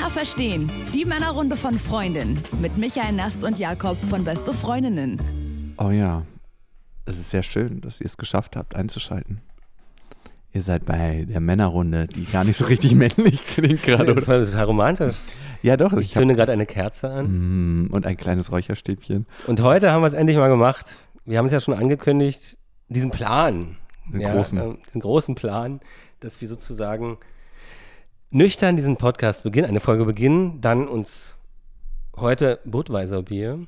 [0.00, 0.72] Männer verstehen.
[0.94, 2.38] Die Männerrunde von Freundin.
[2.58, 5.74] Mit Michael Nast und Jakob von Beste Freundinnen.
[5.76, 6.22] Oh ja,
[7.04, 9.42] es ist sehr schön, dass ihr es geschafft habt, einzuschalten.
[10.54, 14.26] Ihr seid bei der Männerrunde, die gar nicht so richtig männlich klingt gerade, Das oder?
[14.40, 15.16] war total romantisch.
[15.60, 15.92] Ja, doch.
[15.92, 17.84] Ich Ich zünde gerade eine Kerze an.
[17.84, 19.26] Mm, und ein kleines Räucherstäbchen.
[19.46, 20.96] Und heute haben wir es endlich mal gemacht.
[21.26, 22.56] Wir haben es ja schon angekündigt,
[22.88, 23.76] diesen Plan.
[24.10, 24.58] Den ja, großen.
[24.58, 25.80] äh, diesen großen Plan,
[26.20, 27.18] dass wir sozusagen
[28.30, 31.34] nüchtern diesen Podcast beginnen, eine Folge beginnen, dann uns
[32.16, 33.66] heute Budweiser Bier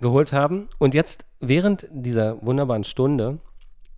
[0.00, 3.38] geholt haben und jetzt während dieser wunderbaren Stunde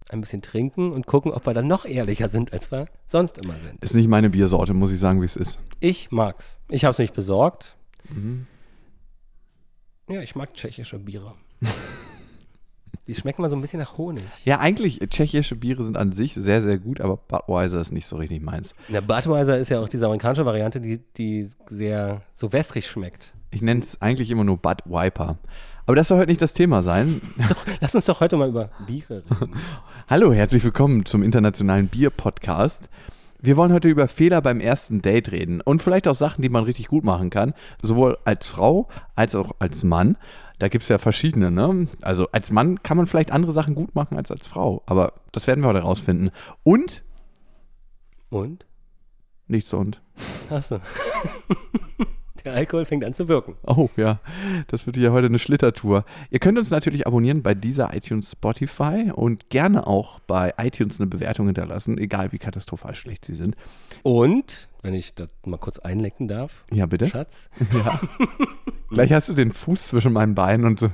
[0.08, 3.58] ein bisschen trinken und gucken, ob wir dann noch ehrlicher sind, als wir sonst immer
[3.58, 3.82] sind.
[3.82, 5.58] Ist nicht meine Biersorte, muss ich sagen, wie es ist.
[5.80, 6.58] Ich mag's.
[6.68, 7.76] Ich habe es nicht besorgt.
[8.10, 8.46] Mhm.
[10.08, 11.34] Ja, ich mag tschechische Biere.
[13.08, 14.22] Die schmecken mal so ein bisschen nach Honig.
[14.44, 18.16] Ja, eigentlich, tschechische Biere sind an sich sehr, sehr gut, aber Budweiser ist nicht so
[18.16, 18.76] richtig meins.
[18.88, 23.32] Der Budweiser ist ja auch diese amerikanische Variante, die, die sehr so wässrig schmeckt.
[23.50, 25.36] Ich nenne es eigentlich immer nur Bud Wiper.
[25.84, 27.20] Aber das soll heute nicht das Thema sein.
[27.80, 29.54] Lass uns doch heute mal über Biere reden.
[30.08, 32.88] Hallo, herzlich willkommen zum internationalen Bier-Podcast.
[33.40, 36.62] Wir wollen heute über Fehler beim ersten Date reden und vielleicht auch Sachen, die man
[36.62, 38.86] richtig gut machen kann, sowohl als Frau
[39.16, 40.16] als auch als Mann.
[40.62, 41.88] Da gibt es ja verschiedene, ne?
[42.02, 45.48] Also als Mann kann man vielleicht andere Sachen gut machen als als Frau, aber das
[45.48, 46.30] werden wir heute rausfinden.
[46.62, 47.02] Und
[48.30, 48.64] Und?
[49.48, 50.00] nichts und.
[50.50, 50.78] Achso.
[52.44, 53.54] Der Alkohol fängt an zu wirken.
[53.66, 54.20] Oh ja,
[54.68, 56.04] das wird ja heute eine Schlittertour.
[56.30, 61.08] Ihr könnt uns natürlich abonnieren bei dieser iTunes Spotify und gerne auch bei iTunes eine
[61.08, 63.56] Bewertung hinterlassen, egal wie katastrophal schlecht sie sind.
[64.02, 67.06] Und, wenn ich das mal kurz einlecken darf, Ja, bitte?
[67.06, 67.48] Schatz,
[67.84, 68.00] Ja.
[68.90, 70.90] Gleich hast du den Fuß zwischen meinen Beinen und so.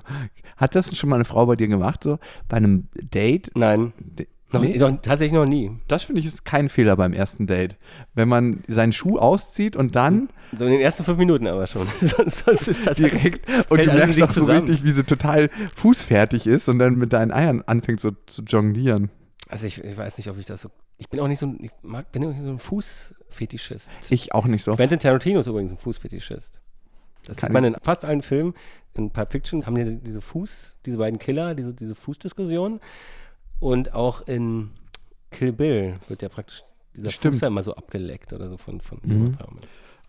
[0.57, 3.51] Hat das schon mal eine Frau bei dir gemacht, so bei einem Date?
[3.57, 3.93] nein,
[4.53, 4.79] noch, Nee?
[4.79, 5.71] noch, tatsächlich noch nie.
[5.89, 7.77] Das finde ich ist kein Fehler beim ersten Date.
[8.15, 11.87] Wenn man seinen Schuh auszieht und dann So in den ersten fünf Minuten aber schon.
[12.01, 14.61] sonst, sonst ist das direkt und du merkst auch so zusammen.
[14.67, 19.11] richtig, wie sie total fußfertig ist und dann mit deinen Eiern anfängt so zu jonglieren.
[19.49, 20.71] Also ich, ich weiß nicht, ob ich das so.
[20.99, 23.91] Ich bin auch nicht so ein, ich mag, bin auch nicht so ein Fußfetischist.
[24.11, 24.75] Ich auch nicht so.
[24.75, 26.61] Quentin Tarantino ist übrigens ein Fußfetischist.
[27.25, 28.55] Das Kann sieht man in fast allen Filmen.
[28.95, 32.81] In Pulp Fiction haben die diese Fuß, diese beiden Killer, diese, diese Fußdiskussion.
[33.61, 34.71] Und auch in
[35.31, 36.63] Kill Bill wird ja praktisch
[36.97, 37.35] dieser Stimmt.
[37.37, 39.37] Fuß ja immer so abgeleckt oder so von, von Mhm.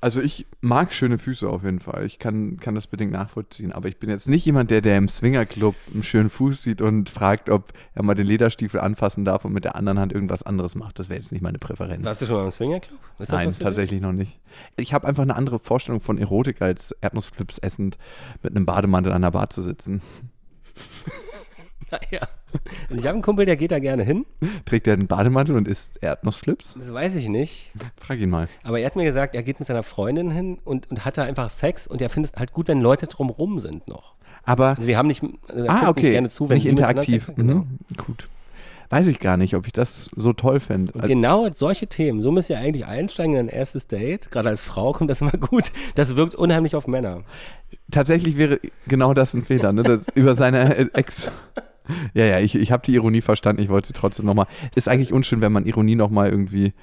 [0.02, 2.06] Also ich mag schöne Füße auf jeden Fall.
[2.06, 3.74] Ich kann, kann das bedingt nachvollziehen.
[3.74, 7.10] Aber ich bin jetzt nicht jemand, der, der im Swingerclub einen schönen Fuß sieht und
[7.10, 10.74] fragt, ob er mal den Lederstiefel anfassen darf und mit der anderen Hand irgendwas anderes
[10.74, 11.00] macht.
[11.00, 12.06] Das wäre jetzt nicht meine Präferenz.
[12.06, 12.98] Warst du schon mal im Swingerclub?
[13.20, 13.64] Ist Nein, für dich?
[13.64, 14.40] tatsächlich noch nicht.
[14.78, 17.98] Ich habe einfach eine andere Vorstellung von Erotik, als Erdnussflips essend
[18.42, 20.02] mit einem Bademantel an der Bar zu sitzen.
[22.12, 22.28] Naja.
[22.90, 24.26] Also ich habe einen Kumpel, der geht da gerne hin.
[24.66, 26.76] Trägt er einen Bademantel und isst Erdnussflips?
[26.78, 27.72] Das weiß ich nicht.
[28.02, 28.48] Frag ihn mal.
[28.64, 31.24] Aber er hat mir gesagt, er geht mit seiner Freundin hin und, und hat da
[31.24, 34.16] einfach Sex und er findet es halt gut, wenn Leute drumrum sind noch.
[34.44, 37.26] Aber, Also die haben nicht, also ah, okay, nicht gerne zu, wenn nicht interaktiv.
[37.26, 37.36] Sex.
[37.36, 37.56] Genau.
[37.56, 37.80] Mhm.
[37.98, 38.28] Gut.
[38.92, 40.94] Weiß ich gar nicht, ob ich das so toll fände.
[40.94, 44.32] Und genau solche Themen, so müsst ihr eigentlich einsteigen in ein erstes Date.
[44.32, 45.66] Gerade als Frau kommt das immer gut.
[45.94, 47.22] Das wirkt unheimlich auf Männer.
[47.92, 49.84] Tatsächlich wäre genau das ein Fehler, ne?
[49.84, 51.30] Das über seine Ex.
[52.14, 54.48] Ja, ja, ich, ich habe die Ironie verstanden, ich wollte sie trotzdem nochmal.
[54.76, 56.74] Ist eigentlich unschön, wenn man Ironie nochmal irgendwie.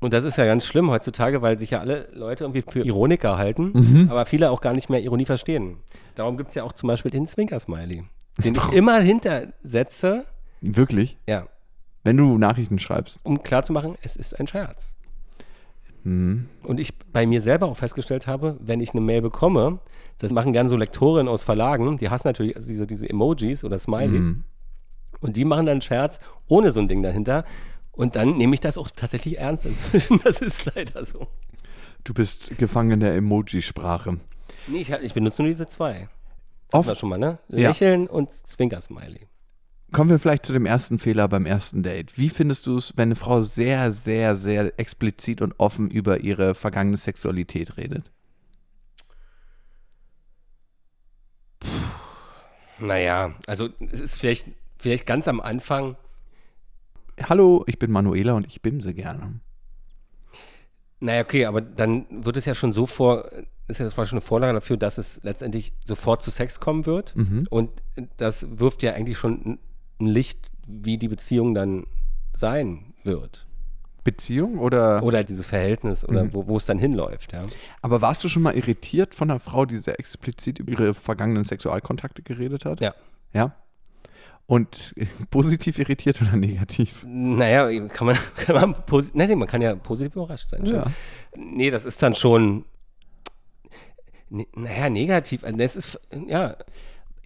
[0.00, 3.38] Und das ist ja ganz schlimm heutzutage, weil sich ja alle Leute irgendwie für Ironiker
[3.38, 4.08] halten, Mhm.
[4.10, 5.76] aber viele auch gar nicht mehr Ironie verstehen.
[6.16, 8.02] Darum gibt es ja auch zum Beispiel den Zwinker-Smiley,
[8.42, 10.24] den ich immer hintersetze,
[10.60, 11.18] Wirklich?
[11.28, 11.46] ja,
[12.04, 13.20] Wenn du Nachrichten schreibst.
[13.24, 14.92] um klarzumachen, es ist ein Scherz.
[16.04, 16.48] Mhm.
[16.64, 19.78] Und ich bei mir selber auch festgestellt habe, wenn ich eine Mail bekomme,
[20.18, 24.26] das machen gerne so Lektorinnen aus Verlagen, die hassen natürlich diese, diese Emojis oder Smileys.
[24.26, 24.44] Mhm.
[25.20, 26.18] Und die machen dann einen Scherz
[26.48, 27.44] ohne so ein Ding dahinter.
[27.92, 30.20] Und dann nehme ich das auch tatsächlich ernst inzwischen.
[30.24, 31.28] Das ist leider so.
[32.04, 34.18] Du bist gefangen in der Emoji-Sprache.
[34.66, 36.08] Nee, ich, ich benutze nur diese zwei.
[36.72, 37.38] Oft schon mal, ne?
[37.48, 37.68] Ja.
[37.68, 39.28] Lächeln und Zwinker-Smiley.
[39.92, 42.16] kommen wir vielleicht zu dem ersten Fehler beim ersten Date.
[42.18, 46.54] Wie findest du es, wenn eine Frau sehr, sehr, sehr explizit und offen über ihre
[46.54, 48.10] vergangene Sexualität redet?
[52.82, 54.46] Naja, also es ist vielleicht,
[54.78, 55.96] vielleicht ganz am Anfang,
[57.28, 59.40] Hallo, ich bin Manuela und ich bimse gerne.
[61.00, 63.28] naja, okay, aber dann wird es ja schon so vor,
[63.68, 67.14] ist ja zum Beispiel eine Vorlage dafür, dass es letztendlich sofort zu Sex kommen wird.
[67.14, 67.46] Mhm.
[67.50, 67.70] Und
[68.16, 69.58] das wirft ja eigentlich schon
[70.00, 71.86] ein Licht, wie die Beziehung dann
[72.34, 73.46] sein wird.
[74.04, 75.02] Beziehung oder?
[75.02, 76.30] Oder dieses Verhältnis oder Mhm.
[76.34, 77.40] wo, es dann hinläuft, ja.
[77.82, 81.44] Aber warst du schon mal irritiert von einer Frau, die sehr explizit über ihre vergangenen
[81.44, 82.80] Sexualkontakte geredet hat?
[82.80, 82.94] Ja.
[83.32, 83.54] Ja?
[84.46, 84.94] Und
[85.30, 87.04] positiv irritiert oder negativ?
[87.06, 90.66] Naja, kann man, kann man, posi- nee, man kann ja positiv überrascht sein.
[90.66, 90.74] schon.
[90.76, 90.86] Ja.
[91.36, 92.64] Nee, das ist dann schon,
[94.54, 95.44] naja, negativ.
[95.44, 96.56] Also Das ist, ja,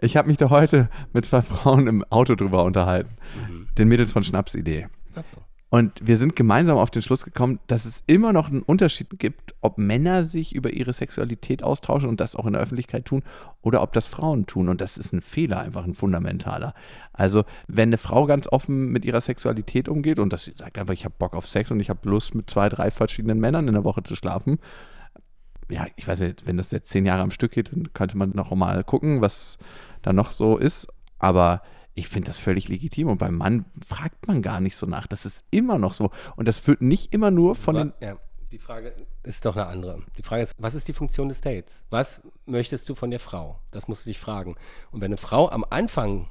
[0.01, 3.17] Ich habe mich da heute mit zwei Frauen im Auto drüber unterhalten.
[3.49, 3.69] Mhm.
[3.79, 4.89] Den Mädels von Schnapsidee.
[5.15, 5.37] achso.
[5.69, 9.55] Und wir sind gemeinsam auf den Schluss gekommen, dass es immer noch einen Unterschied gibt,
[9.61, 13.25] ob Männer sich über ihre Sexualität austauschen und das auch in der Öffentlichkeit tun
[13.63, 14.69] oder ob das Frauen tun.
[14.69, 16.73] Und das ist ein Fehler, einfach ein fundamentaler.
[17.13, 21.05] Also, wenn eine Frau ganz offen mit ihrer Sexualität umgeht und sie sagt einfach, ich
[21.05, 23.85] habe Bock auf Sex und ich habe Lust, mit zwei, drei verschiedenen Männern in der
[23.85, 24.61] Woche zu schlafen.
[25.69, 28.31] Ja, ich weiß nicht, wenn das jetzt zehn Jahre am Stück geht, dann könnte man
[28.31, 29.59] noch mal gucken, was
[30.03, 30.87] da noch so ist.
[31.19, 31.63] Aber
[31.97, 35.07] ich finde das völlig legitim und beim Mann fragt man gar nicht so nach.
[35.07, 36.11] Das ist immer noch so.
[36.37, 37.93] Und das führt nicht immer nur von den.
[38.01, 38.19] ja,
[38.53, 40.03] die Frage ist doch eine andere.
[40.19, 41.85] Die Frage ist, was ist die Funktion des Dates?
[41.89, 43.59] Was möchtest du von der Frau?
[43.71, 44.57] Das musst du dich fragen.
[44.91, 46.29] Und wenn eine Frau am Anfang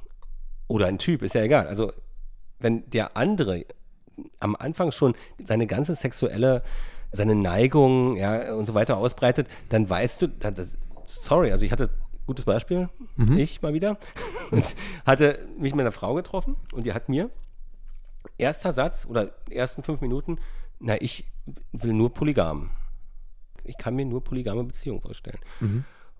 [0.68, 1.92] oder ein Typ, ist ja egal, also
[2.60, 3.66] wenn der andere
[4.38, 6.62] am Anfang schon seine ganze sexuelle,
[7.10, 10.76] seine Neigung ja, und so weiter ausbreitet, dann weißt du, das,
[11.06, 11.90] sorry, also ich hatte
[12.26, 12.88] gutes Beispiel,
[13.36, 13.98] ich mal wieder,
[14.50, 14.64] und
[15.04, 17.30] hatte mich mit einer Frau getroffen und die hat mir
[18.38, 20.38] erster Satz oder ersten fünf Minuten,
[20.80, 21.24] na, ich
[21.72, 22.70] will nur polygam.
[23.64, 25.38] Ich kann mir nur polygame Beziehungen vorstellen.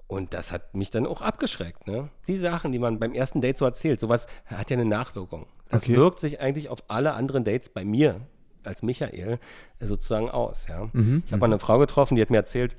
[0.09, 1.87] Und das hat mich dann auch abgeschreckt.
[1.89, 2.09] Ne?
[2.29, 5.47] Die Sachen, die man beim ersten Date so erzählt, sowas hat ja eine Nachwirkung.
[5.69, 5.97] Das Okay.
[5.97, 8.21] wirkt sich eigentlich auf alle anderen Dates bei mir
[8.63, 9.39] als Michael
[9.81, 10.67] äh, sozusagen aus.
[10.69, 10.91] Ja?
[11.27, 12.77] Ich habe mal eine Frau getroffen, die hat mir erzählt,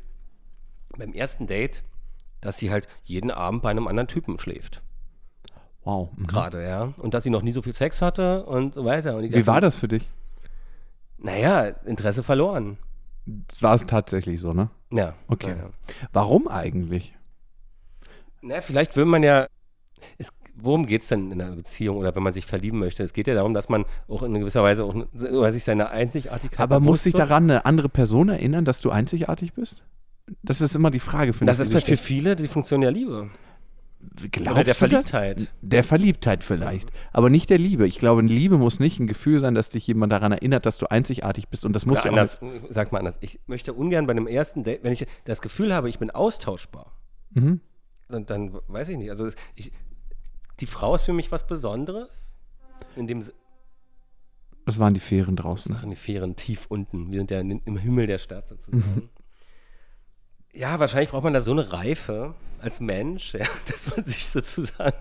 [0.98, 1.84] beim ersten Date,
[2.48, 4.82] dass sie halt jeden Abend bei einem anderen Typen schläft.
[5.84, 6.10] Wow.
[6.16, 6.28] Mhm.
[6.28, 6.94] Gerade, ja.
[6.98, 9.16] Und dass sie noch nie so viel Sex hatte und so weiter.
[9.16, 10.10] Und Wie war das für dich?
[11.18, 12.78] Naja, Interesse verloren.
[13.60, 14.70] War es tatsächlich so, ne?
[14.92, 15.14] Ja.
[15.28, 15.56] Okay.
[15.58, 15.70] Ja.
[16.14, 17.14] Warum eigentlich?
[18.42, 19.48] Na, vielleicht will man ja.
[20.18, 23.04] Es, worum geht es denn in einer Beziehung oder wenn man sich verlieben möchte?
[23.04, 26.60] Es geht ja darum, dass man auch in gewisser Weise auch, oder sich seiner Einzigartigkeit.
[26.60, 29.84] Aber muss sich daran eine andere Person erinnern, dass du einzigartig bist?
[30.44, 31.64] Das ist immer die Frage, finde Das ich.
[31.64, 33.30] ist die halt für viele die Funktion der Liebe.
[34.32, 35.10] Glaubst Oder der du das?
[35.10, 35.54] Verliebtheit.
[35.62, 37.88] Der Verliebtheit vielleicht, aber nicht der Liebe.
[37.88, 40.86] Ich glaube, Liebe muss nicht ein Gefühl sein, dass dich jemand daran erinnert, dass du
[40.90, 42.40] einzigartig bist und das muss Oder ja auch anders,
[42.70, 43.18] sag mal anders.
[43.22, 46.94] Ich möchte ungern bei einem ersten Date, wenn ich das Gefühl habe, ich bin austauschbar,
[47.32, 47.60] Mhm.
[48.08, 49.10] dann, dann weiß ich nicht.
[49.12, 49.72] Also ich,
[50.60, 52.36] die Frau ist für mich was Besonderes.
[52.96, 53.24] In dem
[54.66, 55.74] Das waren die Fähren draußen.
[55.74, 57.12] machen die Fähren tief unten.
[57.12, 59.10] Wir sind ja im Himmel der Stadt Mhm.
[60.58, 64.98] Ja, wahrscheinlich braucht man da so eine Reife als Mensch, ja, dass man sich sozusagen.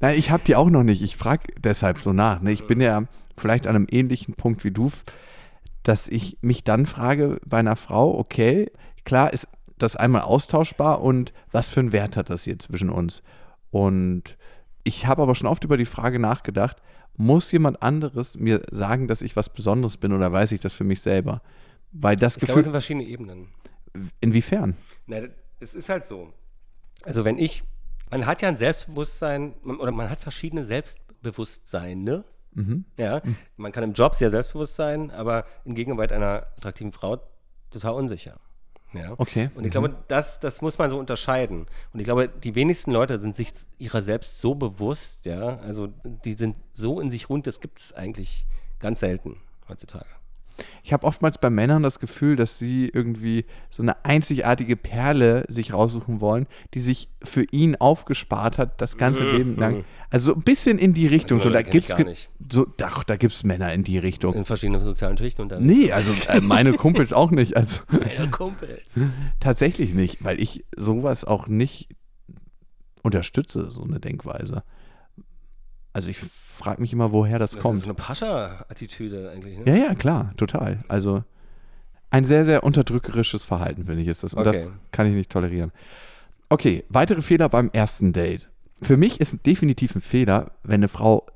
[0.00, 1.02] Nein, ich habe die auch noch nicht.
[1.02, 2.42] Ich frage deshalb so nach.
[2.42, 2.50] Ne?
[2.50, 3.04] Ich bin ja
[3.36, 4.90] vielleicht an einem ähnlichen Punkt wie du,
[5.84, 8.72] dass ich mich dann frage bei einer Frau, okay,
[9.04, 9.46] klar ist
[9.78, 13.22] das einmal austauschbar und was für einen Wert hat das hier zwischen uns?
[13.70, 14.36] Und
[14.82, 16.78] ich habe aber schon oft über die Frage nachgedacht,
[17.16, 20.84] muss jemand anderes mir sagen, dass ich was Besonderes bin oder weiß ich das für
[20.84, 21.40] mich selber?
[21.92, 23.48] Weil das Ich glaube, es Gefühl, sind verschiedene Ebenen.
[24.20, 24.76] Inwiefern?
[25.06, 25.22] Na,
[25.60, 26.32] es ist halt so.
[27.02, 27.62] Also wenn ich,
[28.10, 32.24] man hat ja ein Selbstbewusstsein oder man hat verschiedene Selbstbewusstsein, ne?
[32.52, 32.84] Mhm.
[32.96, 33.22] Ja,
[33.56, 37.20] man kann im Job sehr selbstbewusst sein, aber in Gegenwart einer attraktiven Frau
[37.70, 38.40] total unsicher.
[38.94, 39.14] Ja.
[39.18, 39.50] Okay.
[39.54, 41.66] Und ich glaube, das, das muss man so unterscheiden.
[41.92, 45.88] Und ich glaube, die wenigsten Leute sind sich ihrer selbst so bewusst, ja, also
[46.24, 48.46] die sind so in sich rund, das gibt es eigentlich
[48.78, 49.36] ganz selten
[49.68, 50.08] heutzutage.
[50.82, 55.72] Ich habe oftmals bei Männern das Gefühl, dass sie irgendwie so eine einzigartige Perle sich
[55.72, 59.36] raussuchen wollen, die sich für ihn aufgespart hat, das ganze Mhm.
[59.36, 59.84] Leben lang.
[60.10, 61.52] Also so ein bisschen in die Richtung Also, schon.
[61.52, 64.34] Da kenn ich gibt's so, ach, da gibt's Männer in die Richtung.
[64.34, 65.64] In verschiedenen sozialen Schichten und dann.
[65.64, 67.56] Nee, also äh, meine Kumpels auch nicht.
[67.56, 68.80] Also Meine Kumpels.
[69.40, 71.90] tatsächlich nicht, weil ich sowas auch nicht
[73.02, 74.62] unterstütze, so eine Denkweise.
[75.98, 77.78] Also ich frage mich immer, woher das, Das kommt.
[77.78, 79.58] ist so eine Pascha-Attitüde eigentlich.
[79.58, 79.64] Ne?
[79.66, 80.84] Ja, ja, klar, total.
[80.86, 81.24] Also
[82.10, 84.34] ein sehr, sehr unterdrückerisches Verhalten, finde ich, ist das.
[84.34, 84.70] Und das Okay.
[84.92, 85.72] kann ich nicht tolerieren.
[86.50, 88.48] Okay, weitere Fehler beim ersten Date.
[88.80, 91.26] Für mich ist definitiv ein Fehler, wenn eine Frau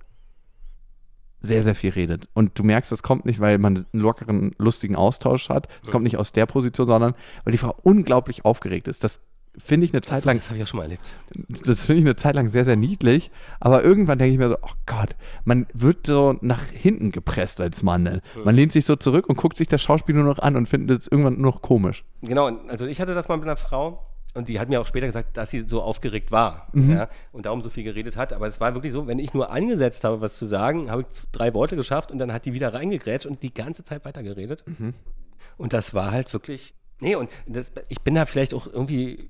[1.40, 2.28] sehr, sehr viel redet.
[2.32, 5.66] Und du merkst, das kommt nicht, weil man einen lockeren, lustigen Austausch hat.
[5.82, 9.02] Es kommt nicht aus der Position, sondern weil die Frau unglaublich aufgeregt ist.
[9.02, 9.18] Das
[9.58, 11.18] finde ich eine Zeit lang das habe ich auch schon mal erlebt.
[11.66, 13.30] das finde ich eine Zeit lang sehr, sehr niedlich,
[13.60, 17.82] aber irgendwann denke ich mir so, oh Gott, man wird so nach hinten gepresst als
[17.82, 18.02] Mann.
[18.04, 18.22] Ne?
[18.44, 21.02] Man lehnt sich so zurück und guckt sich das Schauspiel nur noch an und findet
[21.02, 22.04] es irgendwann nur noch komisch.
[22.22, 25.06] Genau, also ich hatte das mal mit einer Frau und die hat mir auch später
[25.06, 26.92] gesagt, dass sie so aufgeregt war Mhm.
[26.92, 28.32] ja, und darum so viel geredet hat.
[28.32, 31.06] Aber es war wirklich so, wenn ich nur angesetzt habe, was zu sagen, habe ich
[31.32, 34.64] drei Worte geschafft und dann hat die wieder reingegrätscht und die ganze Zeit weitergeredet.
[34.66, 34.94] Mhm.
[35.58, 39.28] Und das war halt wirklich, nee, und das, ich bin da vielleicht auch irgendwie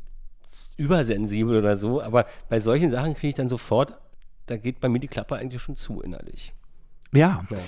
[0.77, 3.97] übersensibel oder so, aber bei solchen Sachen kriege ich dann sofort
[4.47, 6.53] da geht bei mir die Klappe eigentlich schon zu innerlich.
[7.13, 7.45] Ja.
[7.51, 7.59] Ja.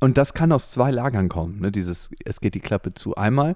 [0.00, 1.70] Und das kann aus zwei Lagern kommen, ne?
[1.70, 3.14] Dieses, es geht die Klappe zu.
[3.14, 3.54] Einmal,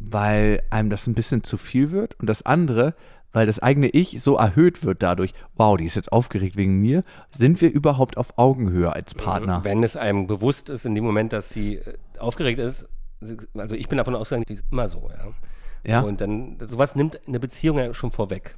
[0.00, 2.94] weil einem das ein bisschen zu viel wird und das andere,
[3.32, 7.04] weil das eigene Ich so erhöht wird dadurch, wow, die ist jetzt aufgeregt wegen mir.
[7.30, 9.62] Sind wir überhaupt auf Augenhöhe als Partner?
[9.62, 12.86] Wenn es einem bewusst ist, in dem Moment, dass sie äh, aufgeregt ist,
[13.54, 15.28] also ich bin davon ausgegangen, die ist immer so, ja.
[15.86, 16.00] Ja.
[16.00, 18.56] Und dann, sowas nimmt eine Beziehung ja schon vorweg.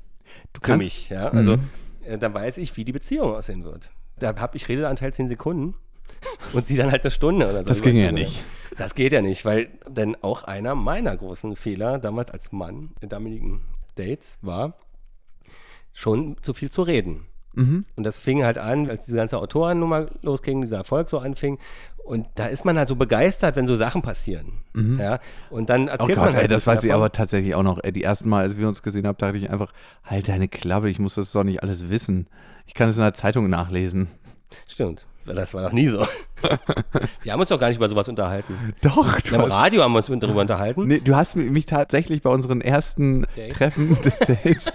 [0.52, 1.28] Du Für kannst- mich, ja.
[1.28, 1.68] Also, Mhm.
[2.04, 3.90] äh, dann weiß ich, wie die Beziehung aussehen wird.
[4.18, 5.74] Da habe ich Redeanteil 10 Sekunden
[6.54, 7.68] und sie dann halt eine Stunde oder so.
[7.68, 8.44] Das ging ja nicht.
[8.76, 13.08] Das geht ja nicht, weil denn auch einer meiner großen Fehler damals als Mann in
[13.08, 13.62] damaligen
[13.96, 14.74] Dates war,
[15.92, 17.26] schon zu viel zu reden.
[17.54, 17.84] Mhm.
[17.96, 21.58] Und das fing halt an, als diese ganze Autorennummer losging, dieser Erfolg so anfing.
[22.04, 24.62] Und da ist man halt so begeistert, wenn so Sachen passieren.
[24.98, 25.18] Ja?
[25.50, 27.02] Und dann Oh erzählt Gott, man halt ey, das weiß ich davon.
[27.02, 27.80] aber tatsächlich auch noch.
[27.82, 29.72] Ey, die ersten Mal, als wir uns gesehen haben, dachte ich einfach,
[30.04, 32.26] halt deine Klappe, ich muss das doch nicht alles wissen.
[32.66, 34.08] Ich kann es in der Zeitung nachlesen.
[34.66, 35.06] Stimmt.
[35.26, 36.06] Das war noch nie so.
[37.22, 38.72] wir haben uns doch gar nicht über sowas unterhalten.
[38.80, 40.86] Doch, Im Radio haben wir uns darüber unterhalten.
[40.86, 43.52] Nee, du hast mich tatsächlich bei unseren ersten Date?
[43.52, 44.72] Treffen, Dates,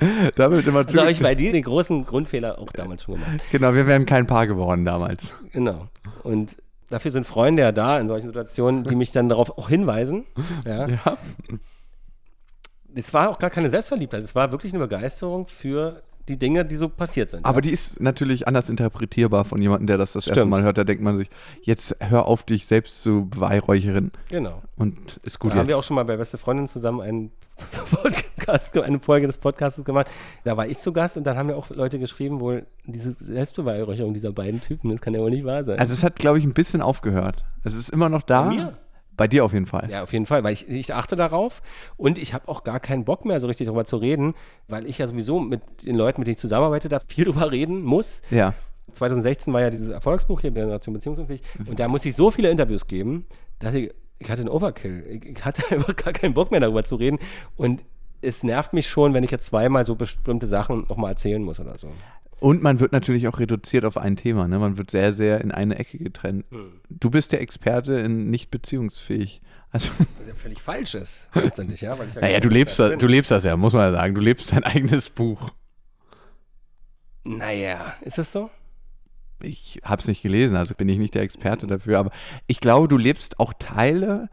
[0.36, 1.22] damit immer Das habe ich zu.
[1.22, 3.40] bei dir den großen Grundfehler auch damals schon gemacht.
[3.50, 5.34] Genau, wir wären kein Paar geworden damals.
[5.52, 5.88] Genau.
[6.22, 6.56] Und
[6.88, 10.24] dafür sind Freunde ja da in solchen Situationen, die mich dann darauf auch hinweisen.
[10.66, 10.88] Ja.
[10.88, 11.18] Ja.
[12.94, 16.76] Es war auch gar keine Selbstverliebtheit, es war wirklich eine Begeisterung für die Dinge, die
[16.76, 17.44] so passiert sind.
[17.44, 17.62] Aber ja.
[17.62, 20.50] die ist natürlich anders interpretierbar von jemandem, der das das erste Stimmt.
[20.50, 20.78] Mal hört.
[20.78, 21.28] Da denkt man sich,
[21.62, 24.12] jetzt hör auf, dich selbst zu beweihräuchern.
[24.28, 24.62] Genau.
[24.76, 25.68] Und ist gut da haben jetzt.
[25.68, 27.32] wir auch schon mal bei Beste Freundin zusammen einen
[27.90, 30.08] Podcast, eine Folge des Podcasts gemacht.
[30.44, 34.14] Da war ich zu Gast und dann haben ja auch Leute geschrieben, wohl diese Selbstbeweihräucherung
[34.14, 35.78] dieser beiden Typen, das kann ja wohl nicht wahr sein.
[35.78, 37.44] also es hat, glaube ich, ein bisschen aufgehört.
[37.64, 38.42] Es ist immer noch da.
[38.42, 38.78] Bei mir?
[39.16, 39.88] Bei dir auf jeden Fall.
[39.90, 41.60] Ja, auf jeden Fall, weil ich, ich achte darauf
[41.98, 44.32] und ich habe auch gar keinen Bock mehr, so richtig darüber zu reden,
[44.66, 47.82] weil ich ja sowieso mit den Leuten, mit denen ich zusammenarbeite, da viel drüber reden
[47.82, 48.22] muss.
[48.30, 48.54] Ja.
[48.94, 52.86] 2016 war ja dieses Erfolgsbuch hier, Generation Beziehungsunfähig, und da musste ich so viele Interviews
[52.86, 53.26] geben,
[53.58, 55.20] dass ich, ich hatte einen Overkill.
[55.24, 57.18] Ich, hatte einfach gar keinen Bock mehr darüber zu reden
[57.56, 57.82] und
[58.22, 61.78] es nervt mich schon, wenn ich jetzt zweimal so bestimmte Sachen nochmal erzählen muss oder
[61.78, 61.90] so.
[62.38, 64.46] Und man wird natürlich auch reduziert auf ein Thema.
[64.48, 64.58] Ne?
[64.58, 66.44] Man wird sehr, sehr in eine Ecke getrennt.
[66.50, 66.72] Hm.
[66.88, 69.40] Du bist der Experte in nicht beziehungsfähig.
[69.70, 71.94] Also, Was ja völlig falsch ist, letztendlich, ja.
[71.94, 74.14] Ja naja, du lebst, das, du lebst das ja, muss man ja sagen.
[74.14, 75.50] Du lebst dein eigenes Buch.
[77.24, 78.50] Naja, ist das so?
[79.42, 81.98] Ich habe es nicht gelesen, also bin ich nicht der Experte dafür.
[81.98, 82.10] Aber
[82.46, 84.28] ich glaube, du lebst auch Teile.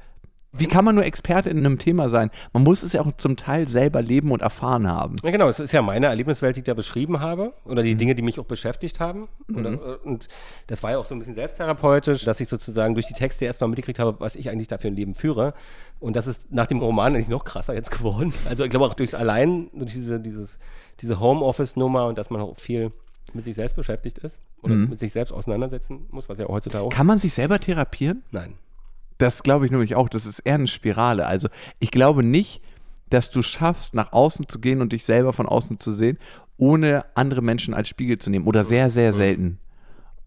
[0.54, 2.32] Wie kann man nur Experte in einem Thema sein?
[2.54, 5.18] Man muss es ja auch zum Teil selber leben und erfahren haben.
[5.24, 8.16] Ja, genau, es ist ja meine Erlebniswelt, die ich da beschrieben habe, oder die Dinge,
[8.16, 9.28] die mich auch beschäftigt haben.
[9.54, 10.30] Oder, äh, und
[10.68, 13.70] das war ja auch so ein bisschen selbsttherapeutisch, dass ich sozusagen durch die Texte erstmal
[13.70, 15.54] mitgekriegt habe, was ich eigentlich da für ein Leben führe.
[16.00, 18.34] Und das ist nach dem Roman eigentlich noch krasser jetzt geworden.
[18.48, 20.58] Also ich glaube auch durchs Allein, durch diese, dieses,
[21.02, 22.92] diese Homeoffice-Nummer und dass man auch viel
[23.34, 26.84] mit sich selbst beschäftigt ist oder mit sich selbst auseinandersetzen muss, was ja auch heutzutage
[26.84, 26.90] auch.
[26.90, 28.24] Kann man sich selber therapieren?
[28.32, 28.56] Nein.
[29.18, 30.10] Das glaube ich nämlich auch.
[30.10, 31.26] Das ist eher eine Spirale.
[31.26, 31.50] Also
[31.80, 32.62] ich glaube nicht,
[33.10, 36.18] dass du schaffst, nach außen zu gehen und dich selber von außen zu sehen,
[36.58, 38.46] ohne andere Menschen als Spiegel zu nehmen.
[38.46, 39.60] Oder sehr, sehr selten.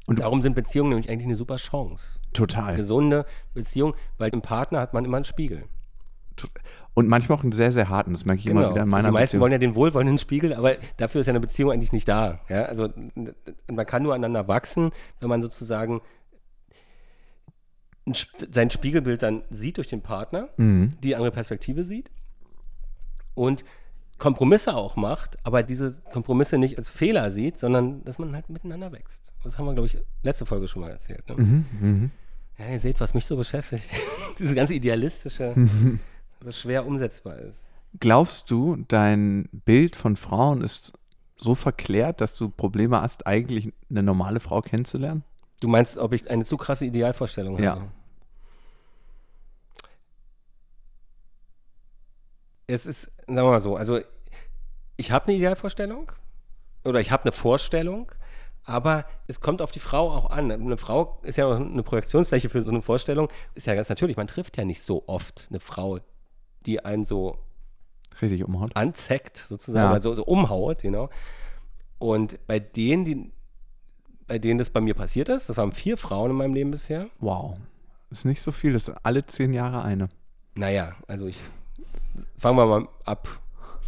[0.06, 2.04] Darum sind Beziehungen nämlich eigentlich eine super Chance.
[2.32, 2.76] Total.
[2.76, 5.64] Gesunde Beziehung, weil im Partner hat man immer einen Spiegel.
[6.94, 8.12] Und manchmal auch einen sehr, sehr harten.
[8.12, 9.11] Das merke ich immer wieder in meiner Genau.
[9.18, 9.40] die meisten Beziehung.
[9.42, 12.40] wollen ja den wohlwollenden Spiegel, aber dafür ist ja eine Beziehung eigentlich nicht da.
[12.49, 12.64] Ja?
[12.64, 12.88] Also
[13.70, 16.00] man kann nur aneinander wachsen, wenn man sozusagen
[18.50, 20.94] sein Spiegelbild dann sieht durch den Partner, Mhm.
[21.02, 22.11] die andere Perspektive sieht
[23.35, 23.64] und
[24.18, 28.92] Kompromisse auch macht, aber diese Kompromisse nicht als Fehler sieht, sondern dass man halt miteinander
[28.92, 29.32] wächst.
[29.44, 31.26] Das haben wir, glaube ich, letzte Folge schon mal erzählt.
[31.28, 31.37] Ne?
[31.37, 32.11] Mhm, mhm.
[32.59, 33.88] Ja, ihr seht, was mich so beschäftigt.
[34.38, 35.54] Diese ganze idealistische,
[36.42, 37.62] so schwer umsetzbar ist.
[37.99, 40.92] Glaubst du, dein Bild von Frauen ist
[41.37, 45.25] so verklärt, dass du Probleme hast, eigentlich eine normale Frau kennenzulernen?
[45.61, 47.73] Du meinst, ob ich eine zu krasse Idealvorstellung Ja.
[47.73, 47.88] habe?
[52.66, 54.00] Es ist, sagen wir mal so, also
[54.97, 56.12] ich habe eine Idealvorstellung
[56.85, 58.12] oder ich habe eine Vorstellung,
[58.64, 60.52] aber es kommt auf die Frau auch an.
[60.52, 63.28] Eine Frau ist ja auch eine Projektionsfläche für so eine Vorstellung.
[63.54, 65.99] Ist ja ganz natürlich, man trifft ja nicht so oft eine Frau,
[66.66, 67.38] die einen so
[68.20, 68.76] Richtig umhaut.
[68.76, 70.00] anzeckt, sozusagen, Ja.
[70.00, 71.08] so, so umhaut, genau.
[71.98, 73.30] Und bei denen, die,
[74.26, 77.08] bei denen das bei mir passiert ist, das waren vier Frauen in meinem Leben bisher.
[77.18, 77.56] Wow.
[78.10, 80.08] Ist nicht so viel, das ist alle zehn Jahre eine.
[80.54, 81.38] Naja, also ich
[82.38, 83.28] fangen wir mal ab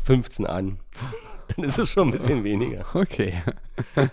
[0.04, 0.78] 15 an.
[1.56, 2.86] Dann ist es schon ein bisschen weniger.
[2.94, 3.42] Okay.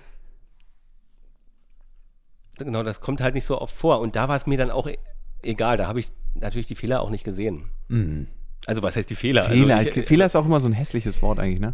[2.57, 3.99] Genau, das kommt halt nicht so oft vor.
[4.01, 4.97] Und da war es mir dann auch e-
[5.41, 5.77] egal.
[5.77, 7.69] Da habe ich natürlich die Fehler auch nicht gesehen.
[7.87, 8.27] Mhm.
[8.69, 9.43] Also was heißt die Fehler?
[9.43, 11.73] Fehler, Also ich, Fehler ist auch immer so ein hässliches Wort eigentlich, ne?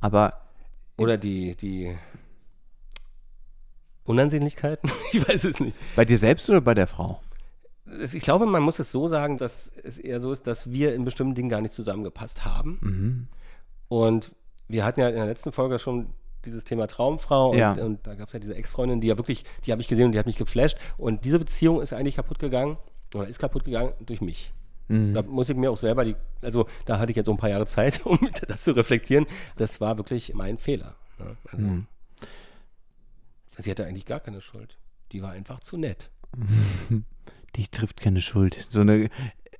[0.00, 0.34] Aber
[0.96, 1.96] Oder die, die,
[4.04, 4.90] Unansehnlichkeiten?
[5.12, 5.78] ich weiß es nicht.
[5.94, 7.20] Bei dir selbst oder bei der Frau?
[8.12, 11.04] Ich glaube, man muss es so sagen, dass es eher so ist, dass wir in
[11.04, 12.78] bestimmten Dingen gar nicht zusammengepasst haben.
[12.80, 13.28] Mhm.
[13.88, 14.32] Und
[14.68, 16.08] wir hatten ja in der letzten Folge schon
[16.44, 17.72] dieses Thema Traumfrau und, Ja.
[17.72, 20.12] und da gab es ja diese Ex-Freundin, die ja wirklich, die habe ich gesehen und
[20.12, 20.76] die hat mich geflasht.
[20.96, 22.76] Und diese Beziehung ist eigentlich kaputt gegangen
[23.14, 24.52] oder ist kaputt gegangen durch mich.
[24.88, 25.14] Mhm.
[25.14, 27.50] Da muss ich mir auch selber die, also da hatte ich jetzt so ein paar
[27.50, 29.26] Jahre Zeit, um das zu reflektieren.
[29.56, 30.94] Das war wirklich mein Fehler.
[31.18, 31.36] Ne?
[31.50, 31.86] Also, Mhm.
[33.58, 34.76] Sie hatte eigentlich gar keine Schuld.
[35.12, 36.10] Die war einfach zu nett.
[37.56, 38.66] Die trifft keine Schuld.
[38.68, 39.08] So eine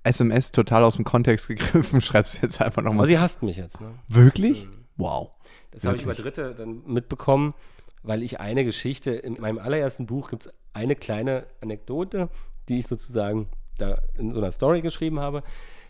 [0.02, 3.06] SMS total aus dem Kontext gegriffen, schreibst du jetzt einfach Aber nochmal.
[3.06, 3.80] sie hasst mich jetzt.
[3.80, 3.94] Ne?
[4.08, 4.66] Wirklich?
[4.96, 5.30] Wow.
[5.70, 6.14] Das habe ich über?
[6.14, 7.54] Dritte dann mitbekommen,
[8.02, 12.28] weil ich eine Geschichte, in meinem allerersten Buch gibt es eine kleine Anekdote,
[12.68, 15.42] die ich sozusagen da in so einer Story geschrieben habe.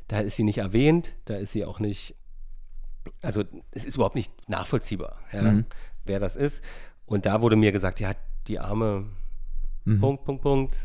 [0.08, 2.14] Da ist sie nicht erwähnt, da ist sie auch nicht,
[3.22, 5.64] also es ist überhaupt nicht nachvollziehbar, ja, Mhm.
[6.04, 6.62] wer das ist.
[7.06, 8.12] Und da wurde mir gesagt, ja,
[8.46, 9.06] die arme
[9.84, 10.00] Mhm.
[10.00, 10.76] Punkt, Punkt, Punkt,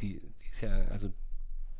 [0.00, 1.08] die, die ist ja, also,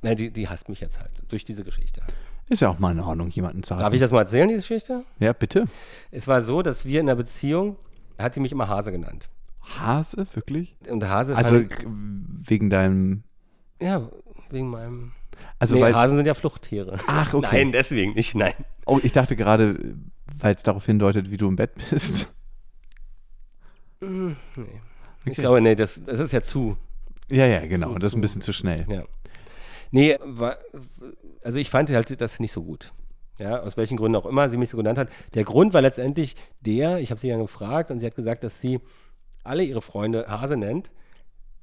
[0.02, 2.02] na, die, die hasst mich jetzt halt durch diese Geschichte.
[2.48, 3.84] Ist ja auch mal in Ordnung, jemanden zu hassen.
[3.84, 5.04] Darf ich das mal erzählen, diese Geschichte?
[5.20, 5.66] Ja, bitte.
[6.10, 7.76] Es war so, dass wir in der Beziehung,
[8.18, 9.28] hat sie mich immer Hase genannt.
[9.62, 10.76] Hase, wirklich?
[10.88, 13.22] Und Hase Also k- wegen deinem.
[13.78, 14.08] ich, ja,
[14.52, 15.12] wegen meinem.
[15.58, 15.94] Also nee, weil.
[15.94, 16.98] Hasen sind ja Fluchttiere.
[17.06, 17.48] Ach, okay.
[17.64, 18.54] Nein, deswegen nicht, nein.
[18.86, 19.94] Oh, ich dachte gerade,
[20.38, 22.32] weil es darauf hindeutet, wie du im Bett bist.
[24.00, 24.80] Mm, nee.
[25.26, 25.40] Ich Okay.
[25.42, 26.76] glaube, nee, das, das ist ja zu.
[27.30, 27.92] Ja, ja, genau.
[27.92, 28.86] Zu- Das ist ein bisschen zu schnell.
[28.88, 29.04] Ja.
[29.90, 30.56] Nee, war,
[31.44, 32.92] also ich fand halt das nicht so gut.
[33.38, 35.08] Ja, aus welchen Gründen auch immer sie mich so genannt hat.
[35.34, 38.60] Der Grund war letztendlich der, ich habe sie dann gefragt und sie hat gesagt, dass
[38.60, 38.80] sie
[39.44, 40.90] alle ihre Freunde Hase nennt.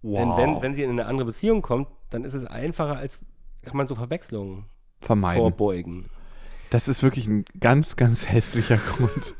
[0.03, 3.19] Denn wenn, wenn sie in eine andere Beziehung kommt, dann ist es einfacher, als
[3.63, 4.65] kann man so Verwechslungen
[5.01, 5.41] Vermeiden.
[5.41, 6.05] vorbeugen.
[6.69, 9.33] Das ist wirklich ein ganz, ganz hässlicher Grund.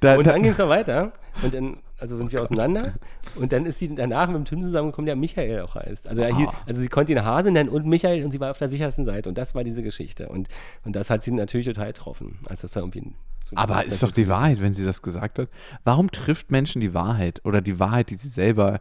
[0.00, 1.12] da, Und da, dann ging es noch weiter.
[1.42, 2.94] Und dann, also sind wir auseinander.
[3.36, 6.06] Und dann ist sie danach mit dem Typen zusammengekommen, der Michael auch heißt.
[6.08, 6.62] Also, er hielt, Ah.
[6.66, 9.28] also sie konnte ihn Hase nennen und Michael und sie war auf der sichersten Seite.
[9.28, 10.28] Und das war diese Geschichte.
[10.28, 10.48] Und,
[10.84, 13.12] und das hat sie natürlich total getroffen, als das da irgendwie.
[13.44, 15.48] So aber ist doch die Wahrheit, wenn sie das gesagt hat.
[15.84, 18.80] Warum trifft Menschen die Wahrheit oder die Wahrheit, die sie selber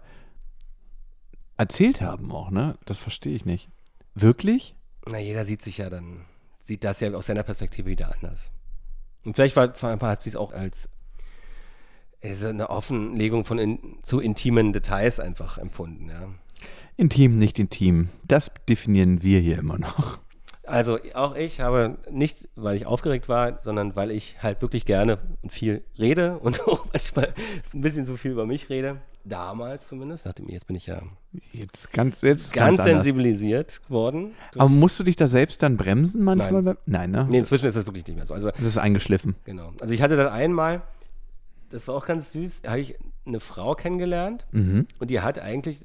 [1.57, 2.77] erzählt haben auch, ne?
[2.85, 3.69] Das verstehe ich nicht.
[4.15, 4.75] Wirklich?
[5.05, 6.25] Na, jeder sieht sich ja dann,
[6.63, 8.49] sieht das ja aus seiner Perspektive wieder anders.
[9.23, 10.89] Und vielleicht war, hat sie es auch als
[12.21, 16.29] äh, so eine Offenlegung von in, zu intimen Details einfach empfunden, ja.
[16.95, 18.09] Intim, nicht intim.
[18.27, 20.19] Das definieren wir hier immer noch.
[20.67, 25.17] Also auch ich habe nicht, weil ich aufgeregt war, sondern weil ich halt wirklich gerne
[25.41, 27.33] und viel rede und auch manchmal
[27.73, 28.97] ein bisschen so viel über mich rede.
[29.23, 30.25] Damals zumindest.
[30.25, 31.01] Nachdem jetzt bin ich ja
[31.51, 34.31] Jetzt ganz, jetzt ganz, ganz, sensibilisiert geworden.
[34.55, 36.61] Aber musst du dich da selbst dann bremsen manchmal?
[36.61, 36.77] Nein.
[36.85, 37.27] Nein, ne?
[37.29, 38.33] Nee, inzwischen ist das wirklich nicht mehr so.
[38.33, 39.35] Also Das ist eingeschliffen.
[39.43, 39.73] genau.
[39.81, 40.81] Also ich hatte das einmal,
[41.71, 44.87] das war auch ganz süß, da habe ich eine Frau kennengelernt Mhm.
[44.99, 45.81] und die hat eigentlich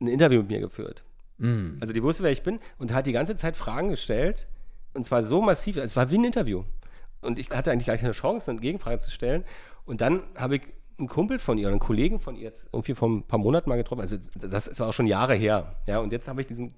[0.00, 1.04] ein Interview mit mir geführt.
[1.38, 1.78] Mhm.
[1.80, 4.46] Also die wusste, wer ich bin und hat die ganze Zeit Fragen gestellt.
[4.94, 6.64] Und zwar so massiv, es war wie ein Interview.
[7.20, 9.44] Und ich hatte eigentlich gar keine Chance, eine Gegenfrage zu stellen.
[9.84, 10.62] Und dann habe ich
[10.98, 13.76] einen Kumpel von ihr, einen Kollegen von ihr jetzt irgendwie vor ein paar Monaten mal
[13.76, 14.00] getroffen.
[14.00, 15.76] Also das ist auch schon Jahre her.
[15.86, 16.72] Ja, und jetzt habe ich diesen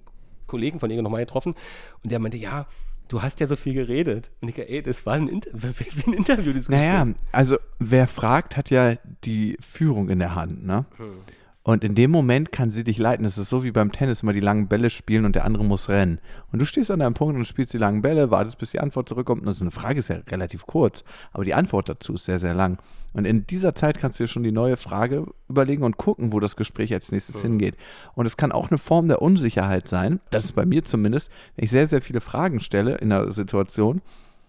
[0.47, 1.55] Kollegen von ihr nochmal getroffen
[2.03, 2.67] und der meinte, ja,
[3.07, 4.31] du hast ja so viel geredet.
[4.41, 6.53] Und ich, ey, das war ein, Inter wie ein Interview.
[6.69, 7.27] Naja, Gespräch.
[7.31, 10.85] also wer fragt, hat ja die Führung in der Hand, ne?
[10.97, 11.15] Hm.
[11.63, 13.23] Und in dem Moment kann sie dich leiten.
[13.23, 15.89] Das ist so wie beim Tennis, immer die langen Bälle spielen und der andere muss
[15.89, 16.19] rennen.
[16.51, 19.07] Und du stehst an einem Punkt und spielst die langen Bälle, wartest, bis die Antwort
[19.07, 19.45] zurückkommt.
[19.45, 22.55] Und so eine Frage ist ja relativ kurz, aber die Antwort dazu ist sehr, sehr
[22.55, 22.79] lang.
[23.13, 26.39] Und in dieser Zeit kannst du dir schon die neue Frage überlegen und gucken, wo
[26.39, 27.77] das Gespräch als nächstes hingeht.
[28.15, 30.19] Und es kann auch eine Form der Unsicherheit sein.
[30.31, 34.01] Das ist bei mir zumindest, wenn ich sehr, sehr viele Fragen stelle in einer Situation.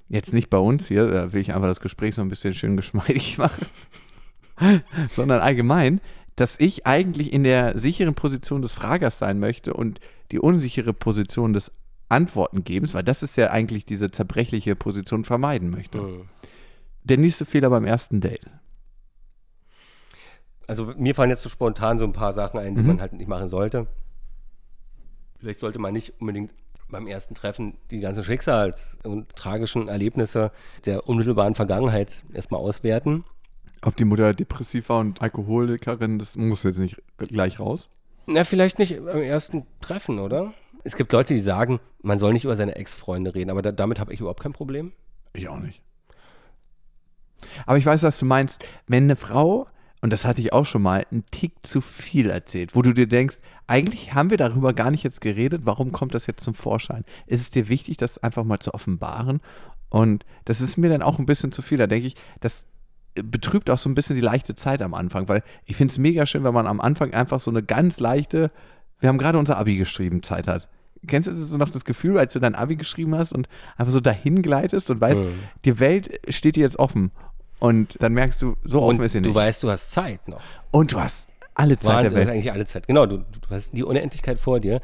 [0.09, 2.77] Jetzt nicht bei uns hier, da will ich einfach das Gespräch so ein bisschen schön
[2.77, 3.67] geschmeidig machen
[5.15, 6.01] sondern allgemein,
[6.37, 11.53] dass ich eigentlich in der sicheren Position des Fragers sein möchte und die unsichere Position
[11.53, 11.71] des
[12.09, 15.99] Antwortengebens, weil das ist ja eigentlich diese zerbrechliche Position vermeiden möchte.
[15.99, 16.29] Hm.
[17.05, 18.47] Der nächste Fehler beim ersten Date.
[20.67, 22.87] Also mir fallen jetzt so spontan so ein paar Sachen ein, die Mhm.
[22.89, 23.87] man halt nicht machen sollte.
[25.39, 26.53] Vielleicht sollte man nicht unbedingt
[26.89, 30.53] beim ersten Treffen die ganzen Schicksals- und tragischen Erlebnisse
[30.85, 33.25] der unmittelbaren Vergangenheit erstmal auswerten.
[33.85, 37.91] Ob die Mutter depressiv war und Alkoholikerin, das muss jetzt nicht gleich raus.
[38.27, 40.53] Na, vielleicht nicht beim ersten Treffen, oder?
[40.85, 43.99] Es gibt Leute, die sagen, man soll nicht über seine Ex-Freunde reden, aber da, damit
[43.99, 44.93] habe ich überhaupt kein Problem.
[45.33, 45.83] Ich auch nicht.
[47.67, 48.65] Aber ich weiß, was du meinst.
[48.87, 49.67] Wenn eine Frau,
[50.01, 53.09] und das hatte ich auch schon mal, einen Tick zu viel erzählt, wo du dir
[53.09, 57.05] denkst, eigentlich haben wir darüber gar nicht jetzt geredet, warum kommt das jetzt zum Vorschein?
[57.27, 59.41] Ist es dir wichtig, das einfach mal zu offenbaren?
[59.89, 61.79] Und das ist mir dann auch ein bisschen zu viel.
[61.79, 62.67] Da denke ich, das
[63.15, 66.25] betrübt auch so ein bisschen die leichte Zeit am Anfang, weil ich finde es mega
[66.27, 68.51] schön, wenn man am Anfang einfach so eine ganz leichte,
[69.01, 70.69] wir haben gerade unser Abi geschrieben, Zeit hat.
[71.07, 74.01] Kennst du so noch das Gefühl, als du dein Abi geschrieben hast und einfach so
[74.01, 75.35] dahin gleitest und weißt, Mhm.
[75.65, 77.11] die Welt steht dir jetzt offen.
[77.59, 79.31] Und dann merkst du, so Und offen ist sie nicht.
[79.31, 80.41] du weißt, du hast Zeit noch.
[80.71, 82.31] und du hast alle Zeit Wahnsinn, der Welt.
[82.31, 82.87] eigentlich alle Zeit.
[82.87, 84.81] Genau, du, du hast die Unendlichkeit vor dir.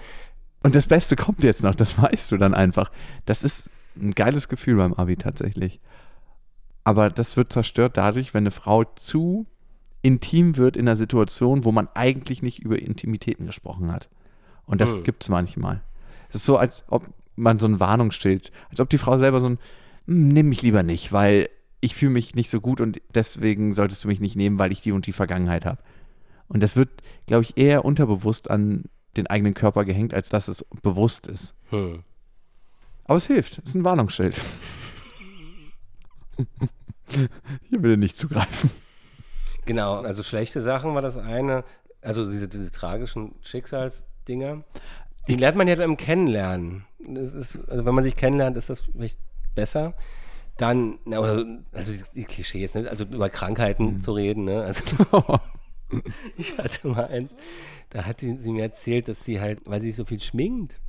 [0.63, 2.91] Und das Beste kommt jetzt noch, das weißt du dann einfach.
[3.25, 5.81] Das ist ein geiles Gefühl beim Abi tatsächlich.
[6.85, 9.47] Aber das wird zerstört dadurch, wenn eine Frau zu
[10.03, 14.09] intim wird in einer Situation, wo man eigentlich nicht über Intimitäten gesprochen hat.
[14.65, 15.03] Und das Hm.
[15.03, 15.83] gibt es manchmal.
[16.29, 19.49] Es ist so, als ob man so ein Warnungsschild, als ob die Frau selber so
[19.51, 19.59] ein,
[20.07, 21.49] "Hm, nimm mich lieber nicht, weil
[21.81, 24.81] ich fühle mich nicht so gut und deswegen solltest du mich nicht nehmen, weil ich
[24.81, 25.79] die und die Vergangenheit habe.
[26.49, 26.89] Und das wird,
[27.27, 28.85] glaube ich, eher unterbewusst an
[29.17, 31.55] den eigenen Körper gehängt, als dass es bewusst ist.
[31.71, 32.03] Hm.
[33.05, 33.59] Aber es hilft.
[33.59, 34.37] Es ist ein Warnungsschild.
[37.09, 37.29] Hier
[37.81, 38.71] bitte nicht zugreifen.
[39.67, 41.65] Genau, also schlechte Sachen war das eine,
[42.01, 44.65] also diese, diese tragischen Schicksalsdinger,
[45.27, 46.85] die lernt man ja dann im Kennenlernen.
[46.99, 49.19] Ist, also wenn man sich kennenlernt, ist das vielleicht
[49.55, 49.95] besser.
[50.57, 52.89] Dann, na, also die, die Klischees, ne?
[52.89, 54.03] also über Krankheiten Mhm.
[54.03, 54.63] zu reden, ne?
[54.63, 54.83] Also
[56.37, 57.35] ich hatte mal eins,
[57.91, 60.81] da hat die, sie mir erzählt, dass sie halt, weil sie sich so viel schminkt.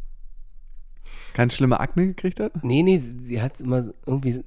[1.34, 2.64] Keine schlimme Akne gekriegt hat?
[2.64, 4.44] Nee, nee, sie, sie hat immer irgendwie,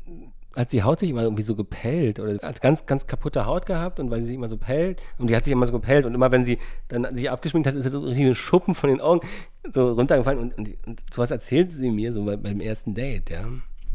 [0.55, 4.01] hat die Haut sich immer irgendwie so gepellt oder hat ganz, ganz kaputte Haut gehabt
[4.01, 6.15] und weil sie sich immer so pellt und die hat sich immer so gepellt und
[6.15, 9.27] immer wenn sie dann sich abgeschminkt hat, ist so richtig ein Schuppen von den Augen
[9.73, 13.47] so runtergefallen und, und, und sowas erzählt sie mir so bei, beim ersten Date, ja.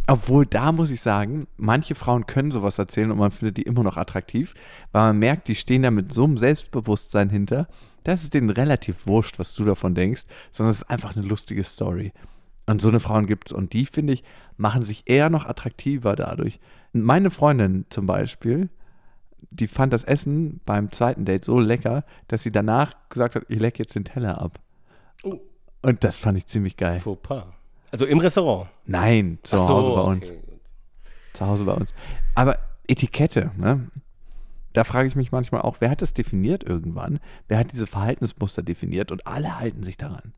[0.10, 3.84] Obwohl, da muss ich sagen, manche Frauen können sowas erzählen und man findet die immer
[3.84, 4.54] noch attraktiv,
[4.94, 7.68] weil man merkt, die stehen da mit so einem Selbstbewusstsein hinter.
[8.06, 11.66] Das ist denen relativ wurscht, was du davon denkst, sondern es ist einfach eine lustige
[11.66, 12.14] Story.
[12.68, 13.54] Und so eine Frauen gibt es.
[13.54, 14.24] Und die, finde ich,
[14.58, 16.60] machen sich eher noch attraktiver dadurch.
[16.94, 18.70] Meine Freundin zum Beispiel,
[19.52, 23.60] die fand das Essen beim zweiten Date so lecker, dass sie danach gesagt hat, ich
[23.60, 24.60] lecke jetzt den Teller ab.
[25.24, 25.40] Oh.
[25.82, 27.00] Und das fand ich ziemlich geil.
[27.92, 28.70] Also im Restaurant.
[28.86, 30.30] Nein, zu so, Hause bei uns.
[30.30, 30.40] okay.
[31.34, 31.94] Zu Hause bei uns.
[32.36, 33.88] Aber Etikette, ne?
[34.74, 37.20] Da frage ich mich manchmal auch, wer hat das definiert irgendwann?
[37.48, 39.12] Wer hat diese Verhaltensmuster definiert?
[39.12, 40.34] Und alle halten sich daran.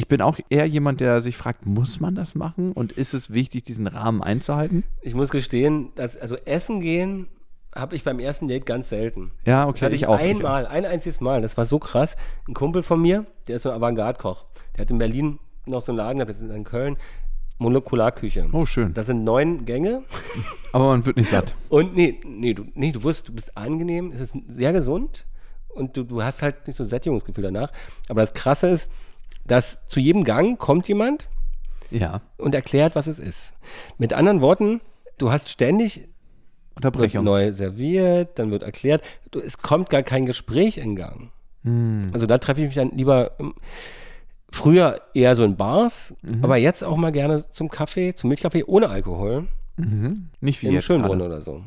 [0.00, 2.72] Ich bin auch eher jemand, der sich fragt, muss man das machen?
[2.72, 4.82] Und ist es wichtig, diesen Rahmen einzuhalten?
[5.02, 7.28] Ich muss gestehen, dass, also essen gehen
[7.74, 9.30] habe ich beim ersten Date ganz selten.
[9.44, 10.18] Ja, okay, hatte ich ich auch.
[10.18, 11.42] einmal, ein einziges Mal.
[11.42, 12.16] Das war so krass.
[12.48, 14.46] Ein Kumpel von mir, der ist so ein Avantgarde-Koch.
[14.74, 16.96] Der hat in Berlin noch so einen Laden, gehabt, jetzt in Köln,
[17.58, 18.48] Molekularküche.
[18.54, 18.94] Oh, schön.
[18.94, 20.04] Das sind neun Gänge.
[20.72, 21.54] Aber man wird nicht satt.
[21.68, 25.26] Und nee, nee, du, nee, du wirst, du bist angenehm, es ist sehr gesund
[25.68, 27.70] und du, du hast halt nicht so ein Sättigungsgefühl danach.
[28.08, 28.88] Aber das Krasse ist,
[29.50, 31.28] dass zu jedem Gang kommt jemand
[31.90, 33.52] Ja, und erklärt, was es ist.
[33.98, 34.80] Mit anderen Worten,
[35.18, 36.08] du hast ständig
[36.76, 37.24] Unterbrechung.
[37.24, 39.02] neu serviert, dann wird erklärt.
[39.32, 41.30] Du, es kommt gar kein Gespräch in Gang.
[41.64, 42.10] Hm.
[42.12, 43.54] Also da treffe ich mich dann lieber ähm,
[44.52, 46.44] früher eher so in Bars, Mhm.
[46.44, 50.28] aber jetzt auch mal gerne zum Kaffee, zum Milchkaffee ohne Alkohol, Mhm.
[50.40, 51.30] Nicht wie im jetzt Schönbrunn gerade.
[51.32, 51.62] oder so.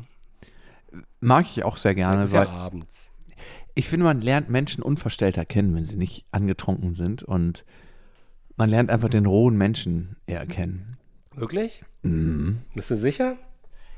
[1.20, 3.08] Mag ich auch sehr gerne, Das ist ja abends.
[3.74, 7.22] Ich finde, man lernt Menschen unverstellter kennen, wenn sie nicht angetrunken sind.
[7.22, 7.64] Und
[8.56, 10.96] man lernt einfach den rohen Menschen eher kennen.
[11.34, 11.82] Wirklich?
[12.02, 12.60] Mhm.
[12.74, 13.36] Bist du sicher?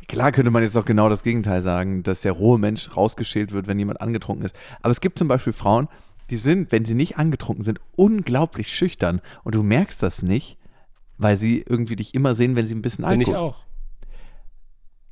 [0.09, 3.67] Klar könnte man jetzt auch genau das Gegenteil sagen, dass der rohe Mensch rausgeschält wird,
[3.67, 4.57] wenn jemand angetrunken ist.
[4.81, 5.89] Aber es gibt zum Beispiel Frauen,
[6.31, 9.21] die sind, wenn sie nicht angetrunken sind, unglaublich schüchtern.
[9.45, 10.59] Und du merkst das nicht,
[11.19, 13.35] weil sie irgendwie dich immer sehen, wenn sie ein bisschen Bin Alkohol...
[13.35, 13.57] ich auch.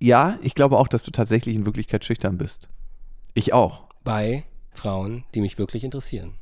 [0.00, 2.68] Ja, ich glaube auch, dass du tatsächlich in Wirklichkeit schüchtern bist.
[3.34, 3.88] Ich auch.
[4.04, 6.34] Bei Frauen, die mich wirklich interessieren.